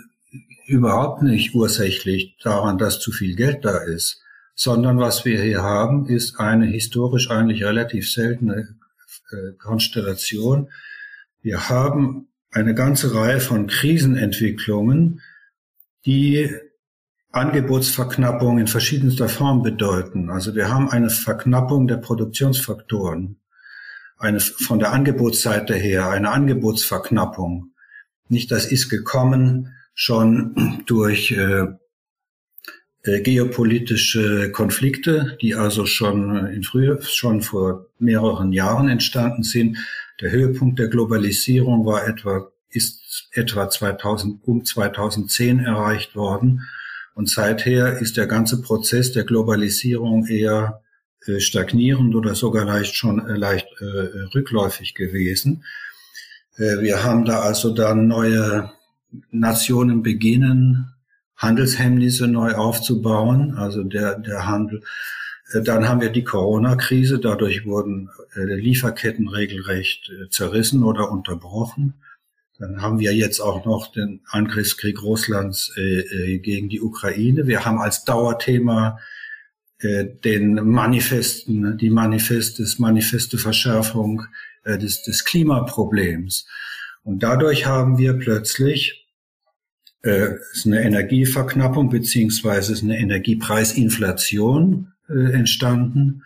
überhaupt 0.65 1.23
nicht 1.23 1.53
ursächlich 1.53 2.38
daran, 2.41 2.77
dass 2.77 3.01
zu 3.01 3.11
viel 3.11 3.35
Geld 3.35 3.65
da 3.65 3.79
ist, 3.79 4.21
sondern 4.55 4.97
was 4.97 5.25
wir 5.25 5.41
hier 5.41 5.61
haben, 5.61 6.07
ist 6.07 6.39
eine 6.39 6.67
historisch 6.67 7.29
eigentlich 7.29 7.65
relativ 7.65 8.09
seltene 8.09 8.77
äh, 9.29 9.57
Konstellation. 9.57 10.69
Wir 11.41 11.67
haben 11.67 12.29
eine 12.49 12.75
ganze 12.75 13.13
Reihe 13.13 13.41
von 13.41 13.67
Krisenentwicklungen, 13.67 15.19
die 16.05 16.49
Angebotsverknappung 17.33 18.57
in 18.57 18.67
verschiedenster 18.67 19.27
Form 19.27 19.63
bedeuten. 19.63 20.29
Also 20.29 20.55
wir 20.55 20.69
haben 20.69 20.89
eine 20.89 21.09
Verknappung 21.09 21.89
der 21.89 21.97
Produktionsfaktoren, 21.97 23.35
eine 24.17 24.39
von 24.39 24.80
der 24.80 24.91
Angebotsseite 24.93 25.75
her, 25.75 26.10
eine 26.10 26.32
Angebotsverknappung. 26.32 27.71
Nicht, 28.28 28.51
das 28.51 28.65
ist 28.65 28.89
gekommen 28.89 29.73
schon 29.93 30.84
durch 30.86 31.32
äh, 31.32 31.65
äh, 33.04 33.21
geopolitische 33.21 34.51
Konflikte, 34.51 35.38
die 35.41 35.56
also 35.56 35.86
schon 35.86 36.47
in 36.47 36.63
früher, 36.63 37.01
schon 37.01 37.41
vor 37.41 37.88
mehreren 37.99 38.51
Jahren 38.51 38.89
entstanden 38.89 39.43
sind. 39.43 39.78
Der 40.21 40.32
Höhepunkt 40.32 40.80
der 40.80 40.88
Globalisierung 40.88 41.86
war 41.86 42.08
etwa 42.08 42.51
ist 42.69 43.30
etwa 43.32 43.69
2000, 43.69 44.43
um 44.45 44.65
2010 44.65 45.60
erreicht 45.60 46.15
worden. 46.15 46.67
Und 47.13 47.30
seither 47.30 47.99
ist 47.99 48.17
der 48.17 48.28
ganze 48.28 48.62
Prozess 48.62 49.13
der 49.13 49.23
Globalisierung 49.23 50.28
eher 50.28 50.82
stagnierend 51.39 52.15
oder 52.15 52.35
sogar 52.35 52.65
leicht 52.65 52.95
schon 52.95 53.27
äh, 53.27 53.33
leicht 53.33 53.67
äh, 53.79 53.85
rückläufig 54.35 54.95
gewesen. 54.95 55.63
Äh, 56.57 56.79
wir 56.81 57.03
haben 57.03 57.25
da 57.25 57.39
also 57.39 57.73
dann 57.73 58.07
neue 58.07 58.71
Nationen 59.31 60.03
beginnen, 60.03 60.93
Handelshemmnisse 61.38 62.27
neu 62.27 62.53
aufzubauen, 62.53 63.55
also 63.55 63.83
der, 63.83 64.19
der 64.19 64.47
Handel. 64.47 64.83
Äh, 65.51 65.61
dann 65.61 65.88
haben 65.88 66.01
wir 66.01 66.09
die 66.09 66.23
Corona-Krise, 66.23 67.19
dadurch 67.19 67.65
wurden 67.65 68.09
äh, 68.35 68.41
Lieferketten 68.43 69.27
regelrecht 69.27 70.11
zerrissen 70.29 70.83
oder 70.83 71.11
unterbrochen. 71.11 71.95
Dann 72.57 72.81
haben 72.81 72.99
wir 72.99 73.13
jetzt 73.13 73.41
auch 73.41 73.65
noch 73.65 73.91
den 73.91 74.21
Angriffskrieg 74.29 75.01
Russlands 75.01 75.73
äh, 75.75 75.99
äh, 75.99 76.39
gegen 76.39 76.69
die 76.69 76.81
Ukraine. 76.81 77.47
Wir 77.47 77.65
haben 77.65 77.79
als 77.79 78.05
Dauerthema 78.05 78.99
äh, 79.86 80.06
den 80.24 80.56
Manifesten, 80.56 81.78
die 81.78 81.89
Manifestes, 81.89 82.80
manifeste 82.80 83.38
Verschärfung 83.38 84.24
äh, 84.63 84.78
des, 84.78 85.04
des 85.04 85.26
Klimaproblems. 85.26 86.48
Und 87.04 87.21
dadurch 87.21 87.67
haben 87.67 87.98
wir 87.98 88.13
plötzlich 88.13 89.06
äh, 90.06 90.36
ist 90.54 90.65
eine 90.65 90.82
Energieverknappung 90.82 91.89
beziehungsweise 91.89 92.71
ist 92.74 92.84
eine 92.84 93.00
Energiepreisinflation 93.00 94.93
äh, 95.10 95.34
entstanden. 95.34 96.24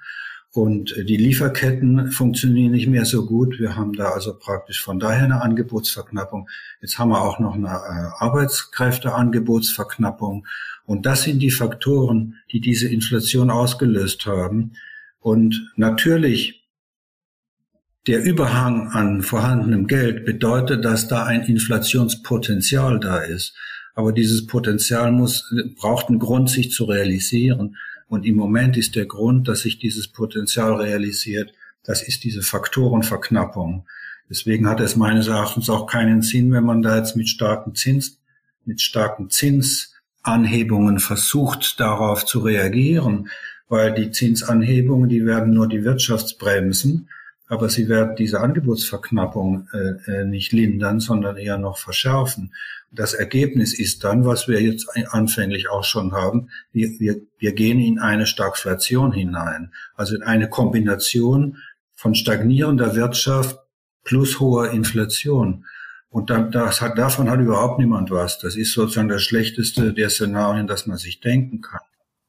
Und 0.52 0.98
äh, 0.98 1.06
die 1.06 1.18
Lieferketten 1.18 2.12
funktionieren 2.12 2.72
nicht 2.72 2.88
mehr 2.88 3.06
so 3.06 3.26
gut. 3.26 3.60
Wir 3.60 3.76
haben 3.76 3.94
da 3.94 4.10
also 4.10 4.38
praktisch 4.38 4.84
von 4.84 5.00
daher 5.00 5.24
eine 5.24 5.42
Angebotsverknappung. 5.42 6.48
Jetzt 6.82 7.00
haben 7.00 7.10
wir 7.10 7.22
auch 7.22 7.40
noch 7.40 7.56
eine 7.56 7.70
Arbeitskräfteangebotsverknappung. 7.70 10.46
Und 10.90 11.06
das 11.06 11.22
sind 11.22 11.38
die 11.38 11.52
Faktoren, 11.52 12.38
die 12.52 12.62
diese 12.62 12.88
Inflation 12.88 13.52
ausgelöst 13.52 14.26
haben. 14.26 14.72
Und 15.20 15.72
natürlich 15.76 16.68
der 18.08 18.24
Überhang 18.24 18.88
an 18.88 19.22
vorhandenem 19.22 19.86
Geld 19.86 20.26
bedeutet, 20.26 20.84
dass 20.84 21.08
da 21.08 21.26
ein 21.26 21.44
Inflationspotenzial 21.44 23.00
da 23.00 23.20
ist. 23.20 23.56
Aber 23.94 24.12
dieses 24.14 24.48
Potenzial 24.48 25.12
muss, 25.12 25.54
braucht 25.76 26.10
einen 26.10 26.18
Grund, 26.18 26.50
sich 26.50 26.72
zu 26.72 26.86
realisieren. 26.86 27.78
Und 28.08 28.26
im 28.26 28.36
Moment 28.36 28.76
ist 28.76 28.96
der 28.96 29.06
Grund, 29.06 29.48
dass 29.48 29.60
sich 29.60 29.78
dieses 29.78 30.08
Potenzial 30.08 30.74
realisiert, 30.74 31.54
das 31.84 32.02
ist 32.02 32.24
diese 32.24 32.42
Faktorenverknappung. 32.42 33.86
Deswegen 34.28 34.68
hat 34.68 34.80
es 34.80 34.96
meines 34.96 35.28
Erachtens 35.28 35.70
auch 35.70 35.86
keinen 35.86 36.24
Sinn, 36.24 36.52
wenn 36.52 36.64
man 36.64 36.82
da 36.82 36.98
jetzt 36.98 37.16
mit 37.16 37.30
starken 37.30 37.76
Zins, 37.76 38.18
mit 38.66 38.82
starken 38.82 39.30
Zinsanhebungen 40.30 41.00
versucht, 41.00 41.80
darauf 41.80 42.24
zu 42.24 42.40
reagieren, 42.40 43.30
weil 43.68 43.94
die 43.94 44.12
Zinsanhebungen, 44.12 45.10
die 45.10 45.26
werden 45.26 45.54
nur 45.54 45.68
die 45.68 45.84
Wirtschaftsbremsen, 45.84 47.10
aber 47.48 47.68
sie 47.70 47.90
werden 47.90 48.16
diese 48.16 48.40
Angebotsverknappung 48.40 49.68
äh, 49.74 50.12
äh 50.12 50.26
nicht 50.26 50.52
lindern, 50.52 51.00
sondern 51.00 51.38
eher 51.38 51.58
noch 51.58 51.80
verschärfen. 51.80 52.54
Das 52.92 53.16
Ergebnis 53.16 53.74
ist 53.78 54.04
dann, 54.04 54.24
was 54.24 54.48
wir 54.48 54.62
jetzt 54.62 54.88
anfänglich 55.10 55.68
auch 55.70 55.84
schon 55.84 56.12
haben, 56.12 56.50
wir, 56.72 56.90
wir, 57.00 57.22
wir 57.40 57.54
gehen 57.54 57.80
in 57.80 57.98
eine 57.98 58.28
Stagflation 58.28 59.12
hinein, 59.12 59.72
also 59.96 60.16
in 60.16 60.22
eine 60.22 60.48
Kombination 60.48 61.58
von 61.96 62.14
stagnierender 62.14 62.96
Wirtschaft 62.96 63.58
plus 64.04 64.40
hoher 64.40 64.70
Inflation. 64.70 65.66
Und 66.10 66.30
dann, 66.30 66.52
das 66.52 66.82
hat, 66.82 66.98
davon 66.98 67.30
hat 67.30 67.40
überhaupt 67.40 67.80
niemand 67.80 68.10
was. 68.10 68.40
Das 68.40 68.56
ist 68.56 68.74
sozusagen 68.74 69.10
das 69.10 69.22
schlechteste 69.22 69.94
der 69.94 70.10
Szenarien, 70.10 70.68
das 70.68 70.88
man 70.88 70.98
sich 70.98 71.20
denken 71.20 71.62
kann. 71.62 71.82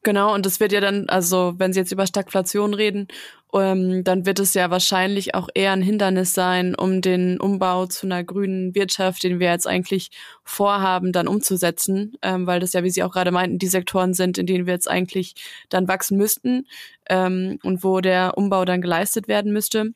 Genau, 0.03 0.33
und 0.33 0.47
das 0.47 0.59
wird 0.59 0.71
ja 0.71 0.81
dann, 0.81 1.09
also 1.09 1.53
wenn 1.57 1.73
Sie 1.73 1.79
jetzt 1.79 1.91
über 1.91 2.07
Stagflation 2.07 2.73
reden, 2.73 3.07
ähm, 3.53 4.03
dann 4.03 4.25
wird 4.25 4.39
es 4.39 4.55
ja 4.55 4.71
wahrscheinlich 4.71 5.35
auch 5.35 5.47
eher 5.53 5.73
ein 5.73 5.83
Hindernis 5.83 6.33
sein, 6.33 6.73
um 6.73 7.01
den 7.01 7.39
Umbau 7.39 7.85
zu 7.85 8.07
einer 8.07 8.23
grünen 8.23 8.73
Wirtschaft, 8.73 9.21
den 9.23 9.39
wir 9.39 9.51
jetzt 9.51 9.67
eigentlich 9.67 10.09
vorhaben, 10.43 11.11
dann 11.11 11.27
umzusetzen, 11.27 12.13
ähm, 12.23 12.47
weil 12.47 12.59
das 12.59 12.73
ja, 12.73 12.83
wie 12.83 12.89
Sie 12.89 13.03
auch 13.03 13.11
gerade 13.11 13.31
meinten, 13.31 13.59
die 13.59 13.67
Sektoren 13.67 14.15
sind, 14.15 14.39
in 14.39 14.47
denen 14.47 14.65
wir 14.65 14.73
jetzt 14.73 14.89
eigentlich 14.89 15.35
dann 15.69 15.87
wachsen 15.87 16.17
müssten 16.17 16.65
ähm, 17.07 17.59
und 17.61 17.83
wo 17.83 18.01
der 18.01 18.37
Umbau 18.37 18.65
dann 18.65 18.81
geleistet 18.81 19.27
werden 19.27 19.53
müsste. 19.53 19.93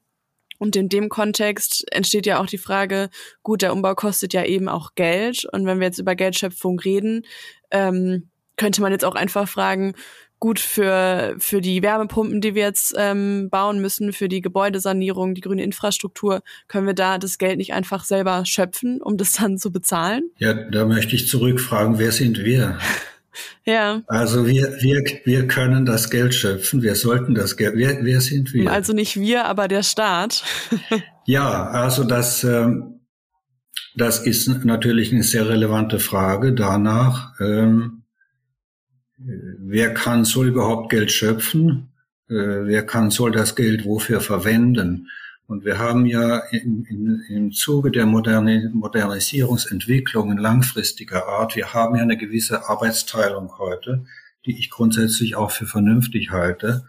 Und 0.58 0.76
in 0.76 0.90
dem 0.90 1.10
Kontext 1.10 1.86
entsteht 1.92 2.26
ja 2.26 2.42
auch 2.42 2.48
die 2.48 2.58
Frage, 2.58 3.10
gut, 3.44 3.62
der 3.62 3.74
Umbau 3.74 3.96
kostet 3.96 4.34
ja 4.34 4.44
eben 4.44 4.68
auch 4.70 4.96
Geld. 4.96 5.46
Und 5.52 5.66
wenn 5.66 5.80
wir 5.80 5.88
jetzt 5.88 6.00
über 6.00 6.16
Geldschöpfung 6.16 6.80
reden, 6.80 7.26
ähm, 7.72 8.30
könnte 8.58 8.82
man 8.82 8.92
jetzt 8.92 9.06
auch 9.06 9.16
einfach 9.16 9.48
fragen, 9.50 9.96
gut 10.40 10.60
für, 10.60 11.36
für 11.40 11.62
die 11.62 11.82
Wärmepumpen, 11.82 12.42
die 12.42 12.56
wir 12.56 12.64
jetzt 12.64 12.94
ähm, 12.98 13.50
bauen 13.50 13.80
müssen, 13.80 14.14
für 14.14 14.28
die 14.28 14.42
Gebäudesanierung, 14.42 15.34
die 15.34 15.42
grüne 15.42 15.64
Infrastruktur, 15.64 16.42
können 16.68 16.88
wir 16.88 16.94
da 16.94 17.18
das 17.18 17.38
Geld 17.38 17.58
nicht 17.58 17.74
einfach 17.74 18.04
selber 18.04 18.46
schöpfen, 18.46 19.02
um 19.02 19.18
das 19.18 19.34
dann 19.34 19.58
zu 19.58 19.72
bezahlen? 19.72 20.30
Ja, 20.38 20.54
da 20.54 20.86
möchte 20.86 21.16
ich 21.16 21.28
zurückfragen, 21.28 21.98
wer 21.98 22.12
sind 22.12 22.44
wir? 22.44 22.78
Ja. 23.66 24.02
Also 24.08 24.46
wir, 24.46 24.82
wir, 24.82 25.04
wir 25.24 25.48
können 25.48 25.86
das 25.86 26.10
Geld 26.10 26.34
schöpfen, 26.34 26.82
wir 26.82 26.96
sollten 26.96 27.36
das 27.36 27.58
Geld, 27.58 27.76
wer, 27.76 28.04
wer 28.04 28.22
sind 28.22 28.54
wir? 28.54 28.72
Also 28.72 28.94
nicht 28.94 29.18
wir, 29.18 29.46
aber 29.46 29.68
der 29.68 29.84
Staat. 29.84 30.44
ja, 31.26 31.68
also 31.68 32.04
das, 32.04 32.44
ähm, 32.44 33.02
das 33.96 34.26
ist 34.26 34.48
natürlich 34.66 35.12
eine 35.12 35.24
sehr 35.24 35.48
relevante 35.48 36.00
Frage 36.00 36.54
danach. 36.54 37.40
Ähm, 37.40 38.04
wer 39.18 39.94
kann, 39.94 40.26
soll 40.26 40.48
überhaupt 40.48 40.90
Geld 40.90 41.12
schöpfen? 41.12 41.94
Äh, 42.30 42.34
wer 42.34 42.86
kann, 42.86 43.12
soll 43.12 43.32
das 43.32 43.56
Geld 43.56 43.86
wofür 43.86 44.22
verwenden? 44.22 45.08
Und 45.48 45.64
wir 45.64 45.78
haben 45.78 46.06
ja 46.06 46.40
in, 46.52 46.86
in, 46.86 47.22
im 47.30 47.52
Zuge 47.52 47.92
der 47.92 48.06
Moderni 48.06 48.68
Modernisierungsentwicklungen 48.74 50.38
langfristiger 50.38 51.28
Art, 51.28 51.56
wir 51.56 51.74
haben 51.74 51.96
ja 51.96 52.02
eine 52.02 52.18
gewisse 52.18 52.68
Arbeitsteilung 52.68 53.58
heute, 53.60 54.06
die 54.46 54.58
ich 54.58 54.72
grundsätzlich 54.72 55.36
auch 55.36 55.52
für 55.52 55.68
vernünftig 55.68 56.32
halte. 56.32 56.88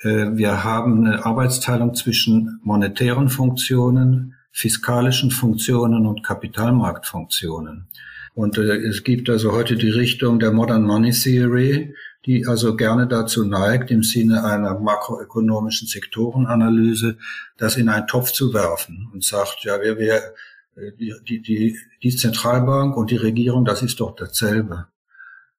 Äh, 0.00 0.32
wir 0.32 0.64
haben 0.64 1.06
eine 1.06 1.24
Arbeitsteilung 1.24 1.94
zwischen 1.94 2.60
monetären 2.62 3.30
Funktionen, 3.30 4.34
fiskalischen 4.50 5.30
Funktionen 5.30 6.06
und 6.06 6.22
Kapitalmarktfunktionen. 6.22 7.88
Und 8.34 8.58
äh, 8.58 8.76
es 8.76 9.02
gibt 9.02 9.30
also 9.30 9.52
heute 9.52 9.76
die 9.76 9.90
Richtung 9.90 10.38
der 10.38 10.52
Modern 10.52 10.82
Money 10.82 11.12
Theory, 11.12 11.94
die 12.26 12.46
also 12.46 12.76
gerne 12.76 13.06
dazu 13.06 13.44
neigt, 13.44 13.90
im 13.90 14.02
Sinne 14.02 14.44
einer 14.44 14.78
makroökonomischen 14.78 15.88
Sektorenanalyse, 15.88 17.18
das 17.56 17.76
in 17.76 17.88
einen 17.88 18.06
Topf 18.06 18.30
zu 18.30 18.54
werfen 18.54 19.10
und 19.12 19.24
sagt, 19.24 19.64
ja, 19.64 19.80
wir, 19.80 19.98
wir, 19.98 20.34
äh, 20.76 20.92
die, 20.98 21.42
die, 21.42 21.76
die, 22.02 22.16
Zentralbank 22.16 22.96
und 22.96 23.10
die 23.10 23.16
Regierung, 23.16 23.64
das 23.64 23.82
ist 23.82 24.00
doch 24.00 24.14
dasselbe. 24.14 24.86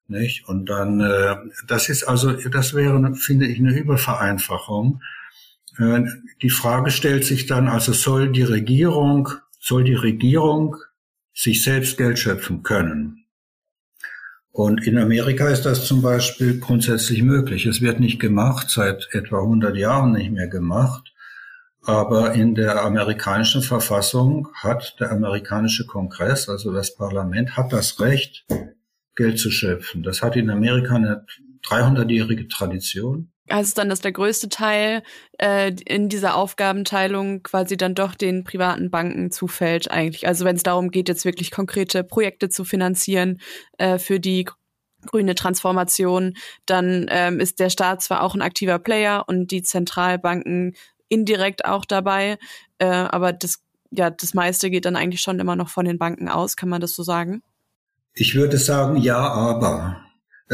Nicht? 0.08 0.48
Und 0.48 0.68
dann, 0.68 1.02
äh, 1.02 1.36
das 1.68 1.90
ist 1.90 2.04
also, 2.04 2.32
das 2.32 2.74
wäre, 2.74 3.16
finde 3.16 3.48
ich, 3.48 3.60
eine 3.60 3.78
Übervereinfachung. 3.78 5.02
Äh, 5.78 6.04
die 6.42 6.50
Frage 6.50 6.92
stellt 6.92 7.26
sich 7.26 7.46
dann, 7.46 7.68
also 7.68 7.94
soll 7.94 8.32
die 8.32 8.44
Regierung, 8.44 9.30
soll 9.60 9.84
die 9.84 9.96
Regierung 9.96 10.78
sich 11.34 11.64
selbst 11.64 11.98
Geld 11.98 12.20
schöpfen 12.20 12.64
können. 12.64 13.23
Und 14.54 14.86
in 14.86 15.00
Amerika 15.00 15.50
ist 15.50 15.66
das 15.66 15.88
zum 15.88 16.04
Beispiel 16.04 16.60
grundsätzlich 16.60 17.24
möglich. 17.24 17.66
Es 17.66 17.82
wird 17.82 18.00
nicht 18.00 18.20
gemacht, 18.20 18.70
seit 18.70 19.10
etwa 19.12 19.40
100 19.40 19.76
Jahren 19.76 20.12
nicht 20.12 20.32
mehr 20.32 20.48
gemacht. 20.48 21.12
Aber 21.82 22.34
in 22.34 22.54
der 22.54 22.84
amerikanischen 22.84 23.64
Verfassung 23.64 24.48
hat 24.54 24.96
der 25.00 25.12
amerikanische 25.12 25.88
Kongress, 25.88 26.48
also 26.50 26.72
das 26.72 26.96
Parlament, 26.96 27.58
hat 27.58 27.74
das 27.74 28.00
Recht, 28.00 28.46
Geld 29.16 29.40
zu 29.40 29.50
schöpfen. 29.50 30.04
Das 30.04 30.22
hat 30.22 30.36
in 30.36 30.52
Amerika 30.52 30.96
eine 30.96 31.26
300-jährige 31.68 32.48
Tradition. 32.48 33.33
Heißt 33.52 33.70
es 33.70 33.74
dann, 33.74 33.90
dass 33.90 34.00
der 34.00 34.14
größte 34.14 34.48
Teil 34.48 35.04
äh, 35.38 35.74
in 35.86 36.08
dieser 36.08 36.36
Aufgabenteilung 36.36 37.44
quasi 37.44 37.76
dann 37.76 37.94
doch 37.94 38.16
den 38.16 38.46
privaten 38.46 38.90
Banken 38.90 39.32
zufällt 39.32 39.92
eigentlich? 39.92 40.28
Also 40.28 40.46
wenn 40.46 40.56
es 40.56 40.64
darum 40.64 40.92
geht, 40.92 41.10
jetzt 41.10 41.26
wirklich 41.26 41.52
konkrete 41.52 42.04
Projekte 42.06 42.48
zu 42.50 42.64
finanzieren 42.64 43.42
äh, 43.78 44.00
für 44.00 44.22
die 44.22 44.48
grüne 45.06 45.36
Transformation, 45.36 46.36
dann 46.66 47.08
ähm, 47.10 47.42
ist 47.42 47.60
der 47.60 47.70
Staat 47.70 48.02
zwar 48.02 48.24
auch 48.24 48.34
ein 48.34 48.42
aktiver 48.42 48.80
Player 48.80 49.26
und 49.28 49.52
die 49.52 49.62
Zentralbanken 49.62 50.76
indirekt 51.10 51.66
auch 51.66 51.84
dabei, 51.84 52.38
äh, 52.80 52.86
aber 52.86 53.34
das, 53.34 53.62
ja, 53.92 54.10
das 54.10 54.34
meiste 54.34 54.70
geht 54.70 54.86
dann 54.86 54.96
eigentlich 54.96 55.22
schon 55.22 55.40
immer 55.40 55.56
noch 55.56 55.70
von 55.70 55.86
den 55.86 55.98
Banken 55.98 56.30
aus, 56.30 56.56
kann 56.56 56.70
man 56.70 56.82
das 56.82 56.94
so 56.94 57.04
sagen? 57.04 57.44
Ich 58.16 58.36
würde 58.36 58.58
sagen, 58.58 58.98
ja, 58.98 59.18
aber. 59.18 60.02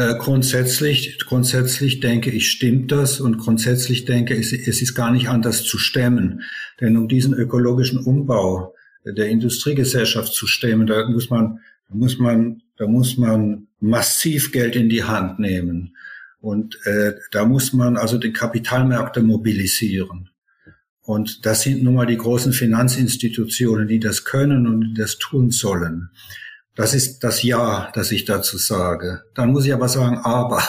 Äh, 0.00 0.14
grundsätzlich, 0.16 1.18
grundsätzlich 1.18 2.00
denke 2.00 2.30
ich, 2.30 2.50
stimmt 2.50 2.90
das 2.90 3.20
und 3.20 3.36
grundsätzlich 3.36 4.06
denke 4.06 4.34
ich, 4.34 4.50
es 4.50 4.80
ist 4.80 4.94
gar 4.94 5.10
nicht 5.10 5.28
anders 5.28 5.62
zu 5.62 5.76
stemmen. 5.76 6.40
Denn 6.80 6.96
um 6.96 7.06
diesen 7.06 7.34
ökologischen 7.34 7.98
Umbau 7.98 8.74
der 9.04 9.28
Industriegesellschaft 9.28 10.32
zu 10.32 10.46
stemmen, 10.46 10.86
da 10.86 11.06
muss 11.06 11.28
man, 11.28 11.60
da 11.90 11.94
muss 11.94 12.18
man, 12.18 12.62
da 12.78 12.86
muss 12.86 13.18
man 13.18 13.66
massiv 13.78 14.52
Geld 14.52 14.74
in 14.74 14.88
die 14.88 15.04
Hand 15.04 15.38
nehmen. 15.38 15.94
Und 16.40 16.78
äh, 16.86 17.16
da 17.30 17.44
muss 17.44 17.74
man 17.74 17.98
also 17.98 18.16
die 18.16 18.32
Kapitalmärkte 18.32 19.20
mobilisieren. 19.20 20.30
Und 21.02 21.44
das 21.44 21.60
sind 21.60 21.82
nun 21.82 21.96
mal 21.96 22.06
die 22.06 22.16
großen 22.16 22.54
Finanzinstitutionen, 22.54 23.86
die 23.86 24.00
das 24.00 24.24
können 24.24 24.66
und 24.66 24.80
die 24.80 24.94
das 24.94 25.18
tun 25.18 25.50
sollen. 25.50 26.08
Das 26.76 26.94
ist 26.94 27.20
das 27.20 27.42
Ja, 27.42 27.90
das 27.94 28.12
ich 28.12 28.24
dazu 28.24 28.56
sage. 28.56 29.22
Dann 29.34 29.50
muss 29.52 29.66
ich 29.66 29.74
aber 29.74 29.88
sagen, 29.88 30.18
aber. 30.18 30.62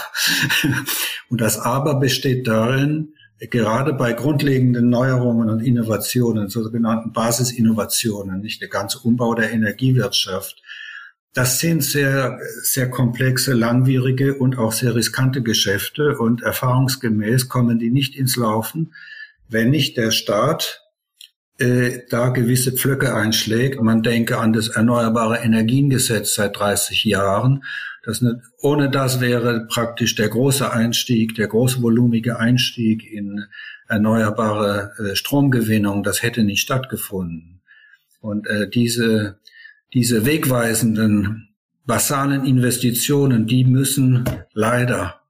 Und 1.29 1.39
das 1.39 1.57
Aber 1.57 1.99
besteht 1.99 2.47
darin, 2.47 3.13
gerade 3.39 3.93
bei 3.93 4.13
grundlegenden 4.13 4.89
Neuerungen 4.89 5.49
und 5.49 5.61
Innovationen, 5.61 6.49
sogenannten 6.49 7.13
Basisinnovationen, 7.13 8.41
nicht 8.41 8.61
der 8.61 8.67
ganze 8.67 8.99
Umbau 8.99 9.33
der 9.33 9.51
Energiewirtschaft, 9.51 10.61
das 11.33 11.59
sind 11.59 11.83
sehr, 11.83 12.39
sehr 12.61 12.89
komplexe, 12.89 13.53
langwierige 13.53 14.35
und 14.35 14.57
auch 14.57 14.73
sehr 14.73 14.93
riskante 14.95 15.41
Geschäfte 15.41 16.17
und 16.17 16.43
erfahrungsgemäß 16.43 17.47
kommen 17.47 17.79
die 17.79 17.89
nicht 17.89 18.15
ins 18.15 18.35
Laufen, 18.35 18.93
wenn 19.47 19.69
nicht 19.69 19.95
der 19.95 20.11
Staat 20.11 20.80
da 22.09 22.29
gewisse 22.29 22.71
Pflöcke 22.71 23.15
einschlägt. 23.15 23.81
Man 23.81 24.03
denke 24.03 24.37
an 24.37 24.53
das 24.53 24.69
Erneuerbare 24.69 25.37
Energiengesetz 25.37 26.35
seit 26.35 26.57
30 26.57 27.03
Jahren. 27.03 27.63
Das 28.03 28.21
nicht, 28.21 28.37
ohne 28.61 28.89
das 28.89 29.21
wäre 29.21 29.67
praktisch 29.67 30.15
der 30.15 30.29
große 30.29 30.71
Einstieg, 30.71 31.35
der 31.35 31.47
große 31.47 31.81
volumige 31.81 32.39
Einstieg 32.39 33.11
in 33.11 33.45
erneuerbare 33.87 34.93
äh, 34.97 35.15
Stromgewinnung, 35.15 36.01
das 36.01 36.23
hätte 36.23 36.43
nicht 36.43 36.61
stattgefunden. 36.61 37.61
Und 38.19 38.47
äh, 38.47 38.69
diese, 38.69 39.39
diese 39.93 40.25
wegweisenden 40.25 41.49
basalen 41.85 42.45
Investitionen, 42.45 43.45
die 43.45 43.65
müssen 43.65 44.23
leider 44.53 45.20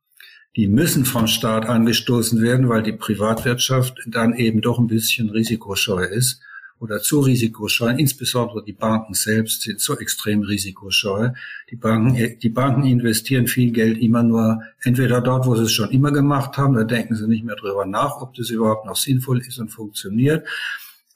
die 0.56 0.68
müssen 0.68 1.06
vom 1.06 1.28
Staat 1.28 1.66
angestoßen 1.66 2.42
werden, 2.42 2.68
weil 2.68 2.84
die 2.84 2.92
Privatwirtschaft 2.92 4.00
dann 4.06 4.34
eben 4.34 4.62
doch 4.62 4.80
ein 4.80 4.88
bisschen 4.88 5.30
risikoscheu 5.30 6.04
ist 6.04 6.42
oder 6.80 7.00
zu 7.00 7.20
risikoscheu. 7.22 7.90
Insbesondere 7.90 8.64
die 8.64 8.74
Banken 8.74 9.14
selbst 9.14 9.62
sind 9.62 9.80
so 9.80 9.98
extrem 9.98 10.42
risikoscheu. 10.42 11.30
Die 11.70 11.76
Banken, 11.76 12.40
die 12.40 12.50
Banken 12.50 12.84
investieren 12.84 13.48
viel 13.48 13.72
Geld 13.72 14.02
immer 14.02 14.24
nur 14.24 14.62
entweder 14.82 15.22
dort, 15.22 15.46
wo 15.46 15.56
sie 15.56 15.64
es 15.64 15.72
schon 15.72 15.92
immer 15.92 16.12
gemacht 16.12 16.58
haben, 16.58 16.74
da 16.74 16.84
denken 16.84 17.16
sie 17.16 17.28
nicht 17.28 17.46
mehr 17.46 17.56
drüber 17.56 17.86
nach, 17.86 18.22
ob 18.22 18.34
das 18.34 18.50
überhaupt 18.50 18.86
noch 18.86 18.98
sinnvoll 18.98 19.40
ist 19.40 19.60
und 19.60 19.70
funktioniert. 19.70 20.46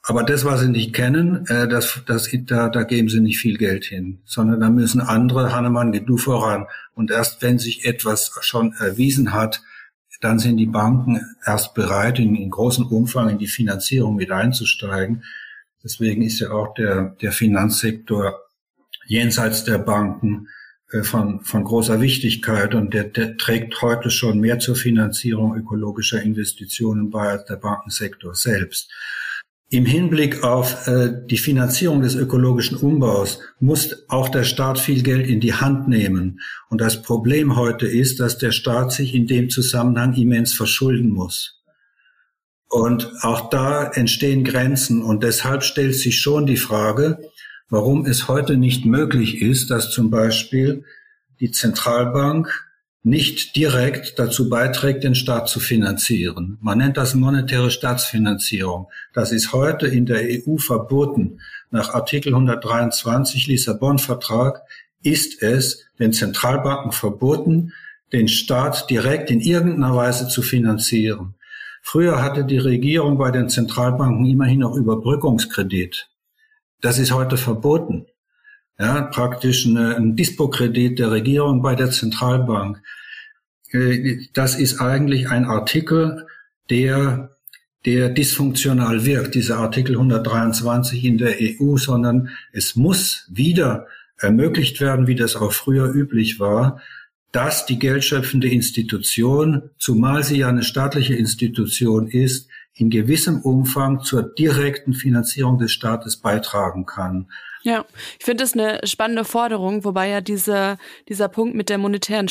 Aber 0.07 0.21
das, 0.23 0.45
was 0.45 0.61
sie 0.61 0.69
nicht 0.69 0.93
kennen, 0.93 1.47
äh, 1.47 1.67
das, 1.67 2.01
das, 2.05 2.29
da, 2.45 2.69
da 2.69 2.83
geben 2.83 3.09
sie 3.09 3.21
nicht 3.21 3.39
viel 3.39 3.57
Geld 3.57 3.85
hin, 3.85 4.19
sondern 4.23 4.59
da 4.59 4.69
müssen 4.69 5.01
andere, 5.01 5.51
Hannemann, 5.51 5.91
geht 5.91 6.07
du 6.07 6.17
voran. 6.17 6.67
Und 6.93 7.09
erst 7.09 7.41
wenn 7.41 7.57
sich 7.57 7.85
etwas 7.85 8.31
schon 8.41 8.73
erwiesen 8.73 9.33
hat, 9.33 9.63
dann 10.21 10.37
sind 10.37 10.57
die 10.57 10.67
Banken 10.67 11.21
erst 11.43 11.73
bereit, 11.73 12.19
in, 12.19 12.35
in 12.35 12.51
großem 12.51 12.85
Umfang 12.85 13.29
in 13.29 13.39
die 13.39 13.47
Finanzierung 13.47 14.15
mit 14.15 14.31
einzusteigen. 14.31 15.23
Deswegen 15.83 16.21
ist 16.21 16.39
ja 16.39 16.51
auch 16.51 16.75
der, 16.75 17.15
der 17.21 17.31
Finanzsektor 17.31 18.41
jenseits 19.07 19.63
der 19.63 19.79
Banken 19.79 20.49
äh, 20.91 21.01
von, 21.01 21.41
von 21.41 21.63
großer 21.63 21.99
Wichtigkeit 21.99 22.75
und 22.75 22.93
der, 22.93 23.05
der 23.05 23.37
trägt 23.37 23.81
heute 23.81 24.11
schon 24.11 24.39
mehr 24.39 24.59
zur 24.59 24.75
Finanzierung 24.75 25.55
ökologischer 25.55 26.21
Investitionen 26.21 27.09
bei 27.09 27.27
als 27.27 27.45
der 27.45 27.55
Bankensektor 27.55 28.35
selbst. 28.35 28.91
Im 29.69 29.85
Hinblick 29.85 30.43
auf 30.43 30.87
äh, 30.87 31.11
die 31.25 31.39
Finanzierung 31.39 32.01
des 32.01 32.13
ökologischen 32.15 32.77
Umbaus 32.77 33.39
muss 33.59 34.07
auch 34.09 34.29
der 34.29 34.43
Staat 34.43 34.79
viel 34.79 35.01
Geld 35.01 35.27
in 35.27 35.39
die 35.39 35.55
Hand 35.55 35.87
nehmen. 35.87 36.39
Und 36.69 36.81
das 36.81 37.01
Problem 37.01 37.55
heute 37.55 37.87
ist, 37.87 38.19
dass 38.19 38.37
der 38.37 38.51
Staat 38.51 38.91
sich 38.91 39.15
in 39.15 39.25
dem 39.25 39.49
Zusammenhang 39.49 40.13
immens 40.13 40.53
verschulden 40.53 41.09
muss. 41.09 41.63
Und 42.69 43.11
auch 43.21 43.49
da 43.49 43.85
entstehen 43.85 44.43
Grenzen. 44.43 45.01
Und 45.01 45.23
deshalb 45.23 45.63
stellt 45.63 45.95
sich 45.95 46.19
schon 46.19 46.45
die 46.45 46.57
Frage, 46.57 47.19
warum 47.69 48.05
es 48.05 48.27
heute 48.27 48.57
nicht 48.57 48.85
möglich 48.85 49.41
ist, 49.41 49.71
dass 49.71 49.89
zum 49.89 50.11
Beispiel 50.11 50.83
die 51.39 51.51
Zentralbank 51.51 52.64
nicht 53.05 53.55
direkt 53.55 54.17
dazu 54.17 54.49
beiträgt, 54.49 55.03
den 55.03 55.13
Staat 55.13 55.47
zu 55.47 55.59
finanzieren. 55.59 56.57
Man 56.59 56.79
nennt 56.79 56.97
das 56.97 57.13
monetäre 57.13 57.69
Staatsfinanzierung. 57.69 58.87
Das 59.13 59.31
ist 59.31 59.53
heute 59.53 59.85
in 59.85 60.07
der 60.07 60.23
EU 60.23 60.57
verboten. 60.57 61.39
Nach 61.69 61.93
Artikel 61.93 62.33
123 62.33 63.45
Lissabon-Vertrag 63.45 64.63
ist 65.03 65.43
es 65.43 65.85
den 65.99 66.13
Zentralbanken 66.13 66.91
verboten, 66.91 67.73
den 68.11 68.27
Staat 68.27 68.89
direkt 68.89 69.29
in 69.29 69.39
irgendeiner 69.39 69.95
Weise 69.95 70.27
zu 70.27 70.41
finanzieren. 70.41 71.35
Früher 71.83 72.23
hatte 72.23 72.43
die 72.43 72.57
Regierung 72.57 73.19
bei 73.19 73.29
den 73.29 73.49
Zentralbanken 73.49 74.25
immerhin 74.25 74.61
noch 74.61 74.75
Überbrückungskredit. 74.75 76.09
Das 76.81 76.97
ist 76.97 77.11
heute 77.11 77.37
verboten 77.37 78.07
ja, 78.79 79.03
praktisch 79.03 79.65
ein 79.65 80.15
Dispo-Kredit 80.15 80.99
der 80.99 81.11
Regierung 81.11 81.61
bei 81.61 81.75
der 81.75 81.91
Zentralbank. 81.91 82.81
Äh, 83.75 84.27
das 84.33 84.55
ist 84.55 84.79
eigentlich 84.79 85.29
ein 85.29 85.45
Artikel, 85.45 86.27
der 86.69 87.29
der 87.85 88.09
dysfunktional 88.09 89.05
wirkt, 89.05 89.35
dieser 89.35 89.57
Artikel 89.57 89.93
123 89.93 91.03
in 91.05 91.19
der 91.19 91.35
EU, 91.39 91.77
sondern 91.77 92.29
es 92.51 92.75
muss 92.75 93.29
wieder 93.29 93.85
ermöglicht 94.17 94.81
werden, 94.81 95.05
wie 95.05 95.13
das 95.13 95.35
auch 95.35 95.51
früher 95.51 95.93
üblich 95.93 96.39
war, 96.39 96.81
dass 97.31 97.65
die 97.65 97.77
geldschöpfende 97.77 98.49
Institution, 98.49 99.69
zumal 99.77 100.23
sie 100.23 100.37
ja 100.37 100.47
eine 100.47 100.63
staatliche 100.63 101.15
Institution 101.15 102.07
ist, 102.07 102.49
in 102.73 102.89
gewissem 102.89 103.41
Umfang 103.41 104.01
zur 104.01 104.23
direkten 104.23 104.93
Finanzierung 104.93 105.59
des 105.59 105.71
Staates 105.71 106.17
beitragen 106.17 106.85
kann. 106.85 107.27
Ja, 107.61 107.85
ich 108.19 108.25
finde 108.25 108.43
das 108.43 108.53
eine 108.53 108.79
spannende 108.85 109.25
Forderung, 109.25 109.83
wobei 109.85 110.09
ja 110.09 110.21
diese, 110.21 110.77
dieser 111.07 111.29
Punkt 111.29 111.55
mit 111.55 111.69
der 111.69 111.77
monetären 111.77 112.29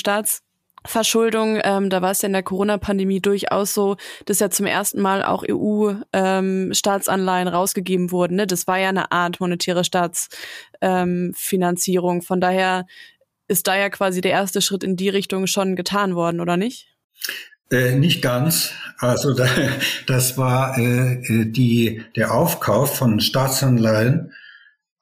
Staatsverschuldung, 0.85 1.61
ähm, 1.65 1.91
da 1.91 2.03
war 2.03 2.11
es 2.11 2.21
ja 2.23 2.27
in 2.27 2.35
der 2.35 2.43
Corona-Pandemie 2.43 3.21
durchaus 3.21 3.75
so, 3.75 3.97
dass 4.27 4.41
ja 4.41 4.51
zum 4.51 4.67
ersten 4.67 5.01
Mal 5.01 5.25
auch 5.25 5.45
EU-Staatsanleihen 5.49 7.49
ähm, 7.49 7.55
rausgegeben 7.55 8.11
wurden. 8.11 8.37
Ne? 8.37 8.47
Das 8.47 8.67
war 8.67 8.79
ja 8.79 8.91
eine 8.91 9.11
Art 9.11 9.41
monetäre 9.41 9.85
Staatsfinanzierung. 9.85 12.17
Ähm, 12.17 12.23
Von 12.23 12.41
daher 12.41 12.85
ist 13.49 13.67
da 13.67 13.77
ja 13.77 13.91
quasi 13.91 14.21
der 14.21 14.33
erste 14.33 14.61
Schritt 14.61 14.85
in 14.85 14.97
die 14.97 15.09
Richtung 15.09 15.47
schon 15.47 15.75
getan 15.77 16.15
worden, 16.15 16.41
oder 16.41 16.59
nicht? 16.59 16.89
Äh, 17.71 17.95
nicht 17.95 18.21
ganz. 18.23 18.73
Also 18.99 19.35
da, 19.35 19.49
das 20.07 20.39
war 20.39 20.79
äh, 20.79 21.15
äh 21.15 21.47
die, 21.47 22.03
der 22.17 22.35
Aufkauf 22.35 22.97
von 22.97 23.21
Staatsanleihen 23.21 24.33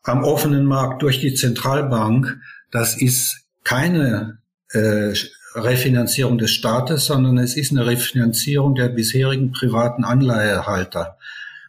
am 0.04 0.24
offenen 0.24 0.64
Markt 0.64 1.02
durch 1.02 1.20
die 1.20 1.34
Zentralbank, 1.34 2.40
das 2.70 2.96
ist 3.00 3.44
keine 3.62 4.38
äh, 4.72 5.14
Refinanzierung 5.54 6.38
des 6.38 6.50
Staates, 6.50 7.06
sondern 7.06 7.38
es 7.38 7.56
ist 7.56 7.72
eine 7.72 7.86
Refinanzierung 7.86 8.74
der 8.74 8.88
bisherigen 8.88 9.52
privaten 9.52 10.04
Anleihehalter. 10.04 11.18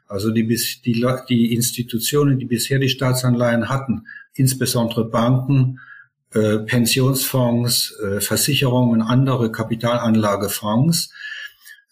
Also 0.07 0.31
die, 0.31 0.45
die, 0.85 1.05
die 1.29 1.53
Institutionen, 1.53 2.39
die 2.39 2.45
bisher 2.45 2.79
die 2.79 2.89
Staatsanleihen 2.89 3.69
hatten, 3.69 4.05
insbesondere 4.35 5.05
Banken, 5.05 5.79
äh, 6.33 6.59
Pensionsfonds, 6.59 7.95
äh, 7.99 8.21
Versicherungen, 8.21 9.01
andere 9.01 9.51
Kapitalanlagefonds. 9.51 11.11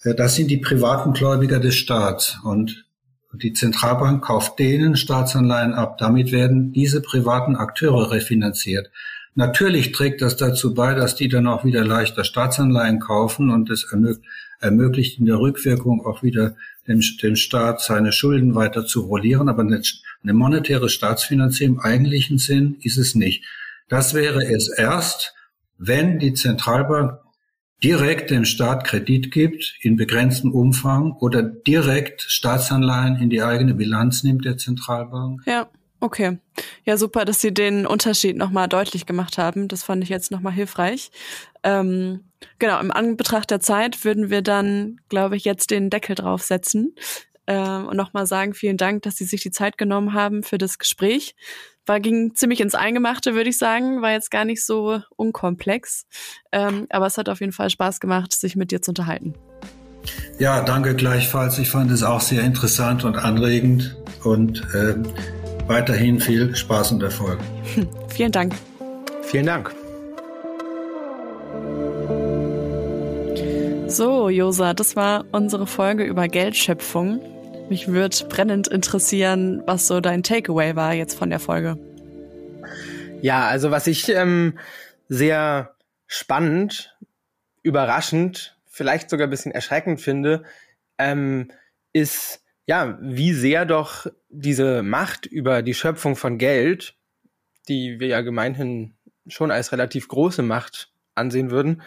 Äh, 0.04 0.16
das 0.16 0.36
sind 0.36 0.50
die 0.50 0.58
privaten 0.58 1.14
Gläubiger 1.14 1.60
des 1.60 1.76
Staats 1.76 2.38
und 2.44 2.86
die 3.34 3.54
Zentralbank 3.54 4.24
kauft 4.24 4.60
denen 4.60 4.96
Staatsanleihen 4.96 5.74
ab. 5.74 5.98
Damit 5.98 6.32
werden 6.32 6.74
diese 6.74 7.02
privaten 7.02 7.56
Akteure 7.56 8.12
refinanziert. 8.12 8.92
Natürlich 9.34 9.94
trägt 9.94 10.22
das 10.22 10.36
dazu 10.36 10.74
bei, 10.74 10.94
dass 10.94 11.16
die 11.16 11.30
dann 11.30 11.48
auch 11.48 11.64
wieder 11.64 11.86
leichter 11.86 12.24
Staatsanleihen 12.24 13.00
kaufen 13.00 13.50
und 13.50 13.70
es 13.70 13.88
ermöglicht 14.60 15.20
in 15.20 15.26
der 15.26 15.40
Rückwirkung 15.40 16.06
auch 16.06 16.22
wieder 16.22 16.56
dem, 16.88 17.02
dem 17.22 17.36
Staat 17.36 17.82
seine 17.82 18.12
Schulden 18.12 18.56
weiter 18.56 18.86
zu 18.86 19.02
rollieren. 19.02 19.48
Aber 19.48 19.62
eine, 19.62 19.82
eine 20.24 20.34
monetäre 20.34 20.90
Staatsfinanzierung 20.90 21.76
im 21.76 21.82
eigentlichen 21.82 22.40
Sinn 22.40 22.78
ist 22.82 22.98
es 22.98 23.16
nicht. 23.16 23.46
Das 23.88 24.14
wäre 24.14 24.44
es 24.44 24.70
erst, 24.70 25.34
wenn 25.78 26.20
die 26.20 26.34
Zentralbank 26.34 27.20
direkt 27.84 28.30
dem 28.30 28.46
Staat 28.46 28.84
Kredit 28.84 29.32
gibt 29.32 29.76
in 29.82 29.96
begrenztem 29.96 30.54
Umfang 30.54 31.14
oder 31.14 31.42
direkt 31.42 32.22
Staatsanleihen 32.22 33.16
in 33.16 33.30
die 33.30 33.42
eigene 33.42 33.74
Bilanz 33.74 34.24
nimmt 34.24 34.46
der 34.46 34.58
Zentralbank. 34.58 35.42
Ja. 35.46 35.70
Okay. 36.02 36.40
Ja, 36.84 36.98
super, 36.98 37.26
dass 37.26 37.42
Sie 37.42 37.54
den 37.54 37.86
Unterschied 37.86 38.36
nochmal 38.36 38.68
deutlich 38.68 39.06
gemacht 39.06 39.38
haben. 39.38 39.68
Das 39.68 39.84
fand 39.84 40.04
ich 40.04 40.10
jetzt 40.10 40.32
nochmal 40.32 40.52
hilfreich. 40.52 41.12
Ähm, 41.62 42.26
genau, 42.58 42.80
im 42.80 42.92
Anbetracht 42.92 43.52
der 43.52 43.60
Zeit 43.60 44.04
würden 44.04 44.32
wir 44.32 44.42
dann, 44.42 45.00
glaube 45.10 45.38
ich, 45.38 45.46
jetzt 45.46 45.70
den 45.70 45.92
Deckel 45.92 46.16
draufsetzen 46.16 46.96
äh, 47.46 47.56
und 47.56 47.96
nochmal 47.96 48.26
sagen, 48.26 48.56
vielen 48.56 48.78
Dank, 48.78 49.04
dass 49.04 49.18
Sie 49.18 49.26
sich 49.26 49.42
die 49.42 49.52
Zeit 49.52 49.78
genommen 49.78 50.14
haben 50.14 50.42
für 50.42 50.58
das 50.58 50.80
Gespräch. 50.80 51.36
War, 51.86 52.00
ging 52.00 52.34
ziemlich 52.34 52.62
ins 52.62 52.74
Eingemachte, 52.74 53.36
würde 53.36 53.52
ich 53.52 53.60
sagen, 53.60 54.02
war 54.02 54.12
jetzt 54.12 54.32
gar 54.32 54.46
nicht 54.46 54.66
so 54.66 55.02
unkomplex. 55.18 56.08
Ähm, 56.52 56.88
aber 56.90 57.06
es 57.06 57.20
hat 57.20 57.30
auf 57.30 57.42
jeden 57.42 57.54
Fall 57.54 57.70
Spaß 57.70 58.00
gemacht, 58.00 58.34
sich 58.34 58.56
mit 58.56 58.72
dir 58.72 58.82
zu 58.82 58.90
unterhalten. 58.90 59.36
Ja, 60.40 60.64
danke 60.64 60.96
gleichfalls. 60.96 61.60
Ich 61.60 61.70
fand 61.70 61.92
es 61.92 62.02
auch 62.02 62.22
sehr 62.22 62.42
interessant 62.42 63.04
und 63.04 63.16
anregend 63.16 63.96
und 64.24 64.64
äh, 64.74 64.96
weiterhin 65.68 66.20
viel 66.20 66.56
Spaß 66.56 66.94
und 66.94 67.04
Erfolg. 67.04 67.40
Vielen 68.10 68.32
Dank. 68.32 68.56
Vielen 69.24 69.46
Dank. 69.46 69.74
So, 73.88 74.30
Josa, 74.30 74.74
das 74.74 74.96
war 74.96 75.26
unsere 75.32 75.68
Folge 75.68 76.04
über 76.04 76.28
Geldschöpfung. 76.28 77.22
Mich 77.70 77.88
würde 77.90 78.16
brennend 78.30 78.68
interessieren, 78.68 79.64
was 79.66 79.88
so 79.88 80.00
dein 80.00 80.24
Takeaway 80.24 80.76
war 80.76 80.94
jetzt 80.94 81.18
von 81.18 81.30
der 81.30 81.40
Folge. 81.40 81.78
Ja, 83.22 83.48
also 83.48 83.70
was 83.72 83.88
ich 83.88 84.10
ähm, 84.10 84.58
sehr 85.10 85.76
spannend, 86.08 86.98
überraschend, 87.64 88.58
vielleicht 88.66 89.10
sogar 89.10 89.28
ein 89.28 89.30
bisschen 89.30 89.52
erschreckend 89.52 90.02
finde, 90.02 90.44
ähm, 90.98 91.52
ist 91.94 92.42
ja, 92.66 92.98
wie 93.02 93.34
sehr 93.34 93.66
doch 93.66 94.08
diese 94.30 94.84
Macht 94.84 95.26
über 95.26 95.62
die 95.62 95.74
Schöpfung 95.74 96.16
von 96.16 96.38
Geld, 96.38 96.96
die 97.68 98.00
wir 98.00 98.08
ja 98.08 98.22
gemeinhin 98.22 98.96
schon 99.28 99.52
als 99.52 99.72
relativ 99.72 100.08
große 100.08 100.42
Macht 100.44 100.92
ansehen 101.16 101.52
würden, 101.52 101.82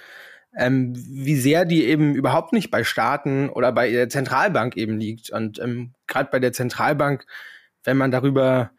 ähm, 0.57 0.95
wie 0.95 1.37
sehr 1.37 1.65
die 1.65 1.85
eben 1.85 2.15
überhaupt 2.15 2.53
nicht 2.53 2.71
bei 2.71 2.85
Staaten 2.85 3.49
oder 3.49 3.73
bei 3.73 3.91
der 3.91 4.09
Zentralbank 4.09 4.77
eben 4.77 4.99
liegt. 4.99 5.31
Und 5.31 5.59
ähm, 5.59 5.95
gerade 6.07 6.31
bei 6.31 6.39
der 6.39 6.53
Zentralbank, 6.53 7.27
wenn 7.83 7.97
man 7.97 8.11
darüber 8.11 8.71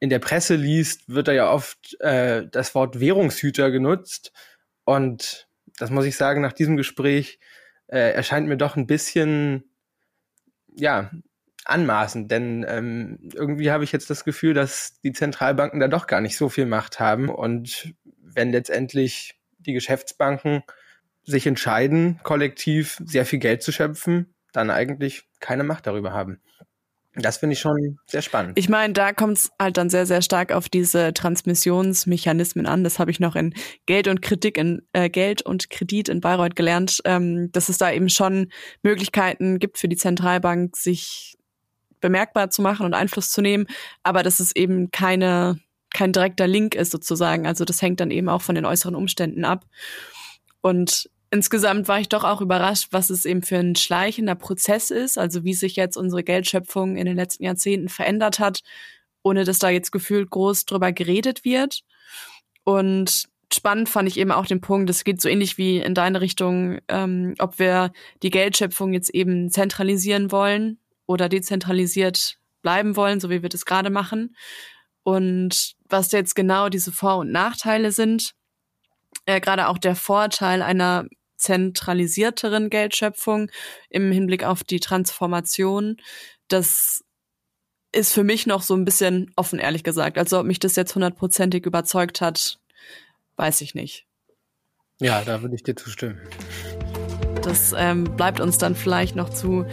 in 0.00 0.10
der 0.10 0.18
Presse 0.18 0.56
liest, 0.56 1.08
wird 1.08 1.28
da 1.28 1.32
ja 1.32 1.50
oft 1.50 2.00
äh, 2.00 2.46
das 2.50 2.74
Wort 2.74 3.00
Währungshüter 3.00 3.70
genutzt. 3.70 4.32
Und 4.84 5.48
das 5.78 5.90
muss 5.90 6.04
ich 6.04 6.16
sagen, 6.16 6.42
nach 6.42 6.52
diesem 6.52 6.76
Gespräch 6.76 7.38
äh, 7.86 8.12
erscheint 8.12 8.48
mir 8.48 8.56
doch 8.56 8.76
ein 8.76 8.86
bisschen 8.86 9.64
ja, 10.74 11.10
anmaßend, 11.64 12.30
denn 12.30 12.64
ähm, 12.68 13.18
irgendwie 13.32 13.70
habe 13.70 13.84
ich 13.84 13.92
jetzt 13.92 14.10
das 14.10 14.24
Gefühl, 14.24 14.54
dass 14.54 15.00
die 15.00 15.12
Zentralbanken 15.12 15.80
da 15.80 15.88
doch 15.88 16.06
gar 16.06 16.20
nicht 16.20 16.36
so 16.36 16.48
viel 16.48 16.66
Macht 16.66 17.00
haben. 17.00 17.28
Und 17.28 17.94
wenn 18.20 18.52
letztendlich 18.52 19.38
die 19.58 19.72
Geschäftsbanken 19.72 20.62
sich 21.24 21.46
entscheiden, 21.46 22.20
kollektiv 22.22 23.00
sehr 23.04 23.24
viel 23.24 23.38
Geld 23.38 23.62
zu 23.62 23.72
schöpfen, 23.72 24.34
dann 24.52 24.70
eigentlich 24.70 25.24
keine 25.40 25.64
Macht 25.64 25.86
darüber 25.86 26.12
haben. 26.12 26.40
Das 27.16 27.36
finde 27.36 27.54
ich 27.54 27.60
schon 27.60 27.98
sehr 28.06 28.22
spannend. 28.22 28.58
Ich 28.58 28.68
meine, 28.68 28.92
da 28.92 29.12
kommt 29.12 29.38
es 29.38 29.52
halt 29.60 29.76
dann 29.76 29.88
sehr, 29.88 30.06
sehr 30.06 30.20
stark 30.20 30.52
auf 30.52 30.68
diese 30.68 31.14
Transmissionsmechanismen 31.14 32.66
an. 32.66 32.82
Das 32.82 32.98
habe 32.98 33.10
ich 33.10 33.20
noch 33.20 33.36
in 33.36 33.54
Geld 33.86 34.08
und 34.08 34.20
Kritik 34.20 34.58
in 34.58 34.82
äh, 34.92 35.08
Geld 35.08 35.42
und 35.42 35.70
Kredit 35.70 36.08
in 36.08 36.20
Bayreuth 36.20 36.56
gelernt, 36.56 37.00
ähm, 37.04 37.52
dass 37.52 37.68
es 37.68 37.78
da 37.78 37.92
eben 37.92 38.08
schon 38.08 38.50
Möglichkeiten 38.82 39.58
gibt 39.58 39.78
für 39.78 39.88
die 39.88 39.96
Zentralbank, 39.96 40.76
sich 40.76 41.36
bemerkbar 42.00 42.50
zu 42.50 42.62
machen 42.62 42.84
und 42.84 42.94
Einfluss 42.94 43.30
zu 43.30 43.40
nehmen, 43.40 43.66
aber 44.02 44.22
dass 44.22 44.40
es 44.40 44.54
eben 44.54 44.90
keine 44.90 45.58
kein 45.94 46.12
direkter 46.12 46.46
Link 46.46 46.74
ist 46.74 46.90
sozusagen. 46.90 47.46
Also 47.46 47.64
das 47.64 47.80
hängt 47.80 48.00
dann 48.00 48.10
eben 48.10 48.28
auch 48.28 48.42
von 48.42 48.56
den 48.56 48.66
äußeren 48.66 48.96
Umständen 48.96 49.44
ab. 49.44 49.64
Und 50.60 51.08
insgesamt 51.34 51.88
war 51.88 51.98
ich 51.98 52.08
doch 52.08 52.22
auch 52.22 52.40
überrascht, 52.40 52.88
was 52.92 53.10
es 53.10 53.24
eben 53.24 53.42
für 53.42 53.56
ein 53.58 53.74
schleichender 53.74 54.36
Prozess 54.36 54.92
ist, 54.92 55.18
also 55.18 55.42
wie 55.42 55.52
sich 55.52 55.74
jetzt 55.74 55.96
unsere 55.96 56.22
Geldschöpfung 56.22 56.96
in 56.96 57.06
den 57.06 57.16
letzten 57.16 57.42
Jahrzehnten 57.42 57.88
verändert 57.88 58.38
hat, 58.38 58.60
ohne 59.24 59.44
dass 59.44 59.58
da 59.58 59.68
jetzt 59.68 59.90
gefühlt 59.90 60.30
groß 60.30 60.64
drüber 60.64 60.92
geredet 60.92 61.44
wird. 61.44 61.80
Und 62.62 63.24
spannend 63.52 63.88
fand 63.88 64.08
ich 64.08 64.16
eben 64.16 64.30
auch 64.30 64.46
den 64.46 64.60
Punkt, 64.60 64.88
es 64.90 65.02
geht 65.02 65.20
so 65.20 65.28
ähnlich 65.28 65.58
wie 65.58 65.78
in 65.78 65.94
deine 65.94 66.20
Richtung, 66.20 66.78
ähm, 66.86 67.34
ob 67.40 67.58
wir 67.58 67.90
die 68.22 68.30
Geldschöpfung 68.30 68.92
jetzt 68.92 69.10
eben 69.10 69.50
zentralisieren 69.50 70.30
wollen 70.30 70.78
oder 71.06 71.28
dezentralisiert 71.28 72.38
bleiben 72.62 72.94
wollen, 72.94 73.18
so 73.18 73.28
wie 73.28 73.42
wir 73.42 73.48
das 73.48 73.66
gerade 73.66 73.90
machen. 73.90 74.36
Und 75.02 75.74
was 75.88 76.12
jetzt 76.12 76.36
genau 76.36 76.68
diese 76.68 76.92
Vor- 76.92 77.18
und 77.18 77.32
Nachteile 77.32 77.90
sind, 77.90 78.34
äh, 79.26 79.40
gerade 79.40 79.66
auch 79.66 79.78
der 79.78 79.96
Vorteil 79.96 80.62
einer 80.62 81.06
zentralisierteren 81.44 82.70
Geldschöpfung 82.70 83.50
im 83.90 84.10
Hinblick 84.10 84.44
auf 84.44 84.64
die 84.64 84.80
Transformation, 84.80 85.98
das 86.48 87.04
ist 87.92 88.12
für 88.12 88.24
mich 88.24 88.46
noch 88.46 88.62
so 88.62 88.74
ein 88.74 88.84
bisschen 88.84 89.30
offen, 89.36 89.58
ehrlich 89.58 89.84
gesagt. 89.84 90.18
Also 90.18 90.40
ob 90.40 90.46
mich 90.46 90.58
das 90.58 90.74
jetzt 90.76 90.94
hundertprozentig 90.94 91.64
überzeugt 91.66 92.20
hat, 92.20 92.58
weiß 93.36 93.60
ich 93.60 93.74
nicht. 93.74 94.06
Ja, 95.00 95.22
da 95.22 95.42
würde 95.42 95.54
ich 95.54 95.62
dir 95.62 95.76
zustimmen. 95.76 96.18
Das 97.42 97.74
ähm, 97.76 98.04
bleibt 98.16 98.40
uns 98.40 98.58
dann 98.58 98.74
vielleicht 98.74 99.16
noch 99.16 99.28
zu 99.28 99.66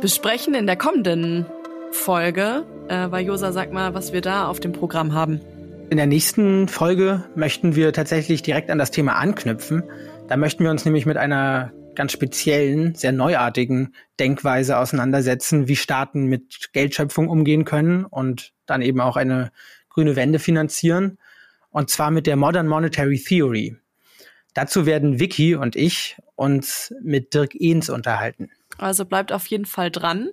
besprechen 0.00 0.54
in 0.54 0.66
der 0.66 0.76
kommenden 0.76 1.46
Folge. 1.92 2.66
Äh, 2.88 3.10
weil 3.10 3.26
Josa, 3.26 3.52
sag 3.52 3.72
mal, 3.72 3.94
was 3.94 4.12
wir 4.12 4.22
da 4.22 4.48
auf 4.48 4.60
dem 4.60 4.72
Programm 4.72 5.12
haben. 5.12 5.40
In 5.90 5.96
der 5.96 6.06
nächsten 6.06 6.68
Folge 6.68 7.24
möchten 7.34 7.74
wir 7.74 7.92
tatsächlich 7.92 8.42
direkt 8.42 8.70
an 8.70 8.78
das 8.78 8.90
Thema 8.90 9.14
anknüpfen. 9.14 9.82
Da 10.28 10.36
möchten 10.36 10.62
wir 10.62 10.70
uns 10.70 10.84
nämlich 10.84 11.06
mit 11.06 11.16
einer 11.16 11.72
ganz 11.94 12.12
speziellen, 12.12 12.94
sehr 12.94 13.12
neuartigen 13.12 13.94
Denkweise 14.20 14.76
auseinandersetzen, 14.76 15.68
wie 15.68 15.76
Staaten 15.76 16.26
mit 16.26 16.72
Geldschöpfung 16.74 17.28
umgehen 17.28 17.64
können 17.64 18.04
und 18.04 18.52
dann 18.66 18.82
eben 18.82 19.00
auch 19.00 19.16
eine 19.16 19.50
grüne 19.88 20.16
Wende 20.16 20.38
finanzieren. 20.38 21.18
Und 21.70 21.88
zwar 21.88 22.10
mit 22.10 22.26
der 22.26 22.36
Modern 22.36 22.68
Monetary 22.68 23.18
Theory. 23.18 23.76
Dazu 24.52 24.84
werden 24.84 25.18
Vicky 25.18 25.54
und 25.54 25.76
ich 25.76 26.18
uns 26.34 26.94
mit 27.02 27.32
Dirk 27.32 27.54
Ehns 27.54 27.88
unterhalten. 27.88 28.50
Also 28.76 29.06
bleibt 29.06 29.32
auf 29.32 29.46
jeden 29.46 29.66
Fall 29.66 29.90
dran. 29.90 30.28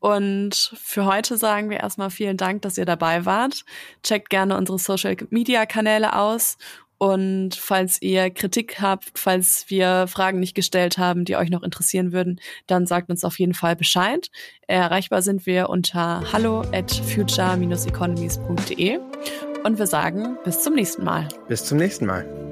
Und 0.00 0.72
für 0.80 1.04
heute 1.04 1.36
sagen 1.36 1.70
wir 1.70 1.80
erstmal 1.80 2.10
vielen 2.10 2.36
Dank, 2.36 2.62
dass 2.62 2.78
ihr 2.78 2.86
dabei 2.86 3.26
wart. 3.26 3.64
Checkt 4.02 4.30
gerne 4.30 4.56
unsere 4.56 4.78
Social 4.78 5.16
Media 5.30 5.66
Kanäle 5.66 6.16
aus. 6.16 6.56
Und 6.98 7.54
falls 7.54 8.02
ihr 8.02 8.28
Kritik 8.30 8.80
habt, 8.80 9.12
falls 9.14 9.66
wir 9.68 10.06
Fragen 10.08 10.40
nicht 10.40 10.54
gestellt 10.54 10.98
haben, 10.98 11.24
die 11.24 11.36
euch 11.36 11.48
noch 11.50 11.62
interessieren 11.62 12.12
würden, 12.12 12.40
dann 12.66 12.86
sagt 12.86 13.08
uns 13.08 13.24
auf 13.24 13.38
jeden 13.38 13.54
Fall 13.54 13.76
Bescheid. 13.76 14.28
Erreichbar 14.66 15.22
sind 15.22 15.46
wir 15.46 15.70
unter 15.70 16.24
hallo 16.32 16.62
at 16.72 16.90
future-economies.de. 16.90 18.98
Und 19.64 19.78
wir 19.78 19.86
sagen 19.86 20.36
bis 20.44 20.62
zum 20.62 20.74
nächsten 20.74 21.04
Mal. 21.04 21.28
Bis 21.48 21.64
zum 21.64 21.78
nächsten 21.78 22.04
Mal. 22.06 22.47